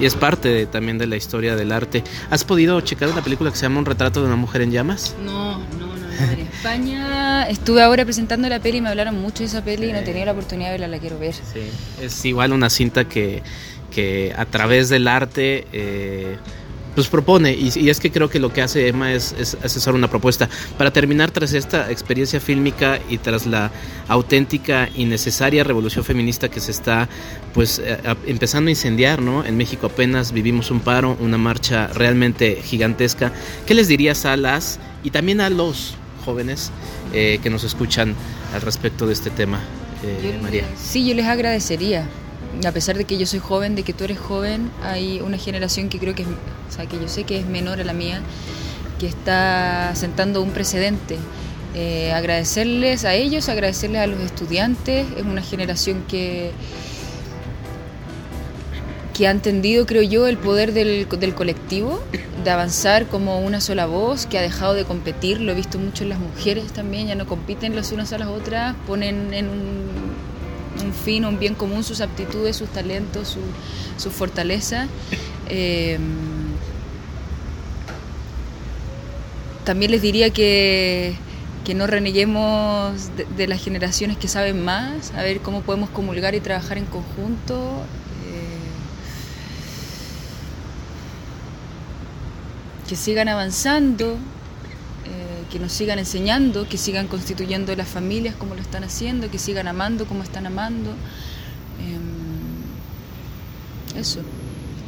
Y 0.00 0.06
es 0.06 0.14
parte 0.14 0.48
de- 0.48 0.66
también 0.66 0.98
de 0.98 1.06
la 1.06 1.16
historia 1.16 1.54
del 1.56 1.70
arte. 1.72 2.02
¿Has 2.30 2.44
podido 2.44 2.80
checar 2.80 3.08
una 3.10 3.22
película 3.22 3.50
que 3.50 3.56
se 3.56 3.62
llama 3.62 3.78
Un 3.80 3.86
retrato 3.86 4.20
de 4.20 4.26
una 4.26 4.36
mujer 4.36 4.62
en 4.62 4.70
llamas? 4.72 5.14
No, 5.24 5.58
no, 5.58 5.64
no, 5.78 5.86
no. 5.96 6.32
En 6.32 6.40
España 6.40 7.48
estuve 7.48 7.82
ahora 7.82 8.04
presentando 8.04 8.48
la 8.48 8.60
peli 8.60 8.78
y 8.78 8.80
me 8.80 8.88
hablaron 8.88 9.20
mucho 9.20 9.40
de 9.40 9.46
esa 9.46 9.62
peli 9.62 9.88
y 9.88 9.92
no 9.92 9.98
he 9.98 10.02
tenido 10.02 10.24
la 10.26 10.32
oportunidad 10.32 10.68
de 10.68 10.72
verla, 10.78 10.88
la 10.88 10.98
quiero 10.98 11.18
ver. 11.18 11.34
Sí, 11.34 11.60
es 12.00 12.24
igual 12.24 12.52
una 12.52 12.70
cinta 12.70 13.04
que, 13.08 13.42
que 13.90 14.32
a 14.36 14.44
través 14.46 14.88
del 14.88 15.08
arte 15.08 15.66
eh, 15.72 16.36
pues 16.94 17.08
propone 17.08 17.52
y, 17.54 17.70
y 17.74 17.88
es 17.90 18.00
que 18.00 18.10
creo 18.10 18.28
que 18.28 18.38
lo 18.38 18.52
que 18.52 18.60
hace 18.62 18.88
Emma 18.88 19.12
es, 19.12 19.34
es 19.38 19.86
una 19.86 20.08
propuesta. 20.08 20.48
Para 20.78 20.92
terminar, 20.92 21.30
tras 21.30 21.52
esta 21.54 21.90
experiencia 21.90 22.40
fílmica 22.40 22.98
y 23.08 23.18
tras 23.18 23.46
la 23.46 23.70
auténtica 24.08 24.88
y 24.94 25.04
necesaria 25.06 25.64
revolución 25.64 26.04
feminista 26.04 26.48
que 26.50 26.60
se 26.60 26.70
está 26.70 27.08
pues 27.54 27.78
eh, 27.78 27.98
a- 28.04 28.16
empezando 28.26 28.68
a 28.68 28.72
incendiar, 28.72 29.22
¿no? 29.22 29.44
En 29.44 29.56
México 29.56 29.86
apenas 29.86 30.32
vivimos 30.32 30.70
un 30.70 30.80
paro, 30.80 31.16
una 31.20 31.38
marcha 31.38 31.86
realmente 31.88 32.60
gigantesca. 32.62 33.32
¿Qué 33.66 33.74
les 33.74 33.88
dirías 33.88 34.24
a 34.26 34.36
las 34.36 34.78
y 35.02 35.10
también 35.10 35.40
a 35.40 35.50
los 35.50 35.94
jóvenes 36.24 36.70
eh, 37.12 37.38
que 37.42 37.50
nos 37.50 37.64
escuchan 37.64 38.14
al 38.54 38.60
respecto 38.60 39.06
de 39.06 39.12
este 39.14 39.30
tema, 39.30 39.60
eh, 40.04 40.32
Yo 40.36 40.42
María? 40.42 40.64
sí, 40.76 41.06
yo 41.08 41.14
les 41.14 41.26
agradecería. 41.26 42.06
A 42.66 42.72
pesar 42.72 42.96
de 42.96 43.04
que 43.04 43.18
yo 43.18 43.26
soy 43.26 43.38
joven, 43.38 43.74
de 43.74 43.82
que 43.82 43.92
tú 43.92 44.04
eres 44.04 44.18
joven, 44.18 44.70
hay 44.82 45.20
una 45.20 45.38
generación 45.38 45.88
que 45.88 45.98
creo 45.98 46.14
que 46.14 46.22
es, 46.22 46.28
o 46.28 46.72
sea, 46.72 46.86
que 46.86 46.98
yo 46.98 47.08
sé 47.08 47.24
que 47.24 47.38
es 47.38 47.46
menor 47.46 47.80
a 47.80 47.84
la 47.84 47.92
mía, 47.92 48.20
que 48.98 49.06
está 49.06 49.92
sentando 49.94 50.42
un 50.42 50.50
precedente. 50.50 51.16
Eh, 51.74 52.12
agradecerles 52.12 53.04
a 53.04 53.14
ellos, 53.14 53.48
agradecerles 53.48 54.02
a 54.02 54.06
los 54.06 54.20
estudiantes. 54.20 55.06
Es 55.16 55.24
una 55.24 55.42
generación 55.42 56.04
que, 56.06 56.52
que 59.14 59.26
ha 59.26 59.30
entendido, 59.30 59.86
creo 59.86 60.02
yo, 60.02 60.26
el 60.26 60.36
poder 60.36 60.72
del, 60.72 61.08
del 61.08 61.34
colectivo, 61.34 62.02
de 62.44 62.50
avanzar 62.50 63.06
como 63.06 63.40
una 63.40 63.60
sola 63.60 63.86
voz, 63.86 64.26
que 64.26 64.38
ha 64.38 64.42
dejado 64.42 64.74
de 64.74 64.84
competir, 64.84 65.40
lo 65.40 65.52
he 65.52 65.54
visto 65.54 65.78
mucho 65.78 66.04
en 66.04 66.10
las 66.10 66.18
mujeres 66.18 66.72
también, 66.72 67.06
ya 67.06 67.14
no 67.14 67.26
compiten 67.26 67.74
las 67.76 67.92
unas 67.92 68.12
a 68.12 68.18
las 68.18 68.28
otras, 68.28 68.74
ponen 68.86 69.32
en 69.32 69.48
un, 69.48 70.01
un 70.92 71.04
fin, 71.04 71.24
un 71.24 71.38
bien 71.38 71.54
común 71.54 71.82
sus 71.82 72.00
aptitudes, 72.00 72.56
sus 72.56 72.68
talentos, 72.68 73.28
su, 73.28 73.40
su 73.96 74.10
fortaleza. 74.10 74.88
Eh, 75.48 75.98
también 79.64 79.90
les 79.90 80.02
diría 80.02 80.30
que, 80.30 81.14
que 81.64 81.74
no 81.74 81.86
reneguemos 81.86 83.10
de, 83.36 83.46
las 83.46 83.62
generaciones 83.62 84.18
que 84.18 84.28
saben 84.28 84.64
más, 84.64 85.12
a 85.14 85.22
ver 85.22 85.40
cómo 85.40 85.62
podemos 85.62 85.88
comulgar 85.90 86.34
y 86.34 86.40
trabajar 86.40 86.78
en 86.78 86.84
conjunto. 86.86 87.84
eh, 88.26 88.48
que 92.88 92.96
sigan 92.96 93.28
avanzando, 93.28 94.18
que 95.52 95.58
nos 95.58 95.72
sigan 95.72 95.98
enseñando, 95.98 96.66
que 96.66 96.78
sigan 96.78 97.08
constituyendo 97.08 97.76
las 97.76 97.86
familias 97.86 98.34
como 98.34 98.54
lo 98.54 98.62
están 98.62 98.84
haciendo, 98.84 99.30
que 99.30 99.38
sigan 99.38 99.68
amando 99.68 100.06
como 100.06 100.22
están 100.22 100.46
amando. 100.46 100.92
Em, 101.78 102.00
eso. 104.00 104.20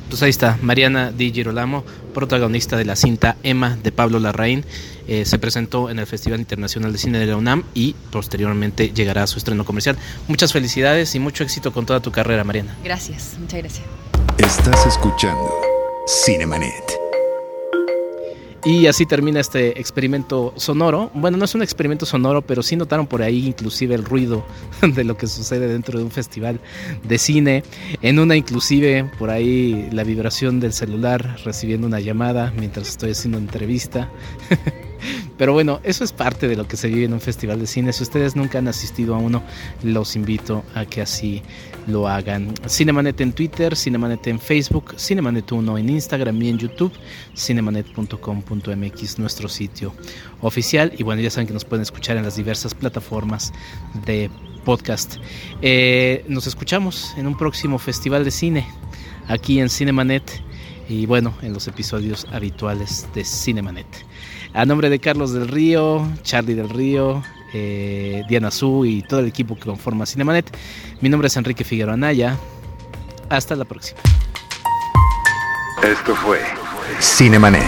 Pues 0.08 0.22
ahí 0.22 0.30
está, 0.30 0.58
Mariana 0.62 1.12
Di 1.12 1.32
Girolamo, 1.32 1.84
protagonista 2.14 2.78
de 2.78 2.86
la 2.86 2.96
cinta 2.96 3.36
Emma 3.42 3.76
de 3.82 3.92
Pablo 3.92 4.18
Larraín. 4.18 4.64
Eh, 5.06 5.26
se 5.26 5.38
presentó 5.38 5.90
en 5.90 5.98
el 5.98 6.06
Festival 6.06 6.40
Internacional 6.40 6.92
de 6.92 6.98
Cine 6.98 7.18
de 7.18 7.26
la 7.26 7.36
UNAM 7.36 7.64
y 7.74 7.94
posteriormente 8.10 8.90
llegará 8.94 9.24
a 9.24 9.26
su 9.26 9.36
estreno 9.38 9.66
comercial. 9.66 9.98
Muchas 10.28 10.52
felicidades 10.54 11.14
y 11.14 11.18
mucho 11.18 11.44
éxito 11.44 11.74
con 11.74 11.84
toda 11.84 12.00
tu 12.00 12.10
carrera, 12.10 12.42
Mariana. 12.42 12.74
Gracias, 12.82 13.36
muchas 13.38 13.58
gracias. 13.58 13.86
Estás 14.38 14.86
escuchando 14.86 15.50
Cinemanet. 16.06 17.03
Y 18.66 18.86
así 18.86 19.04
termina 19.04 19.40
este 19.40 19.78
experimento 19.78 20.54
sonoro. 20.56 21.10
Bueno, 21.12 21.36
no 21.36 21.44
es 21.44 21.54
un 21.54 21.62
experimento 21.62 22.06
sonoro, 22.06 22.40
pero 22.40 22.62
sí 22.62 22.76
notaron 22.76 23.06
por 23.06 23.20
ahí 23.20 23.46
inclusive 23.46 23.94
el 23.94 24.04
ruido 24.04 24.46
de 24.82 25.04
lo 25.04 25.18
que 25.18 25.26
sucede 25.26 25.68
dentro 25.68 25.98
de 25.98 26.04
un 26.04 26.10
festival 26.10 26.60
de 27.02 27.18
cine. 27.18 27.62
En 28.00 28.18
una 28.18 28.36
inclusive 28.36 29.10
por 29.18 29.28
ahí 29.28 29.90
la 29.92 30.02
vibración 30.02 30.60
del 30.60 30.72
celular 30.72 31.36
recibiendo 31.44 31.86
una 31.86 32.00
llamada 32.00 32.54
mientras 32.56 32.88
estoy 32.88 33.10
haciendo 33.10 33.36
entrevista. 33.36 34.10
Pero 35.36 35.52
bueno, 35.52 35.80
eso 35.82 36.02
es 36.02 36.12
parte 36.12 36.48
de 36.48 36.56
lo 36.56 36.66
que 36.66 36.78
se 36.78 36.88
vive 36.88 37.04
en 37.04 37.12
un 37.12 37.20
festival 37.20 37.60
de 37.60 37.66
cine. 37.66 37.92
Si 37.92 38.02
ustedes 38.02 38.34
nunca 38.34 38.58
han 38.58 38.68
asistido 38.68 39.14
a 39.14 39.18
uno, 39.18 39.42
los 39.82 40.16
invito 40.16 40.64
a 40.74 40.86
que 40.86 41.02
así 41.02 41.42
lo 41.86 42.08
hagan. 42.08 42.52
Cinemanet 42.66 43.20
en 43.20 43.32
Twitter, 43.32 43.76
Cinemanet 43.76 44.26
en 44.26 44.38
Facebook, 44.38 44.94
Cinemanet1 44.94 45.80
en 45.80 45.90
Instagram 45.90 46.40
y 46.42 46.48
en 46.48 46.58
YouTube, 46.58 46.92
cinemanet.com.mx, 47.34 49.18
nuestro 49.18 49.48
sitio 49.48 49.94
oficial. 50.40 50.92
Y 50.96 51.02
bueno, 51.02 51.22
ya 51.22 51.30
saben 51.30 51.46
que 51.46 51.52
nos 51.52 51.64
pueden 51.64 51.82
escuchar 51.82 52.16
en 52.16 52.24
las 52.24 52.36
diversas 52.36 52.74
plataformas 52.74 53.52
de 54.06 54.30
podcast. 54.64 55.16
Eh, 55.62 56.24
nos 56.28 56.46
escuchamos 56.46 57.14
en 57.16 57.26
un 57.26 57.36
próximo 57.36 57.78
festival 57.78 58.24
de 58.24 58.30
cine 58.30 58.66
aquí 59.28 59.60
en 59.60 59.68
Cinemanet 59.68 60.42
y 60.88 61.06
bueno, 61.06 61.34
en 61.42 61.52
los 61.52 61.68
episodios 61.68 62.26
habituales 62.32 63.06
de 63.14 63.24
Cinemanet. 63.24 63.86
A 64.52 64.64
nombre 64.64 64.90
de 64.90 64.98
Carlos 64.98 65.32
del 65.32 65.48
Río, 65.48 66.06
Charlie 66.22 66.54
del 66.54 66.68
Río, 66.68 67.22
eh, 67.54 68.22
Diana 68.28 68.50
Su 68.50 68.84
y 68.84 69.02
todo 69.02 69.20
el 69.20 69.26
equipo 69.26 69.54
que 69.54 69.62
conforma 69.62 70.04
Cinemanet, 70.04 70.54
mi 71.00 71.08
nombre 71.08 71.28
es 71.28 71.36
Enrique 71.36 71.64
Figueroa 71.64 71.94
Anaya. 71.94 72.36
Hasta 73.30 73.56
la 73.56 73.64
próxima. 73.64 74.00
Esto 75.82 76.14
fue 76.16 76.40
Cinemanet. 77.00 77.62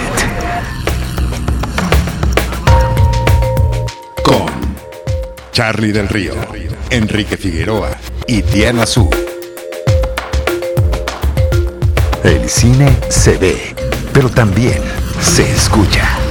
Con 4.23 4.47
Charlie 5.53 5.93
del 5.93 6.09
Río, 6.09 6.35
Enrique 6.91 7.37
Figueroa 7.37 7.97
y 8.27 8.43
Diana 8.43 8.87
Su. 8.87 9.09
El 12.25 12.49
cine 12.49 12.97
se 13.09 13.39
ve, 13.39 13.75
pero 14.13 14.29
también 14.29 14.83
se 15.21 15.49
escucha. 15.51 16.26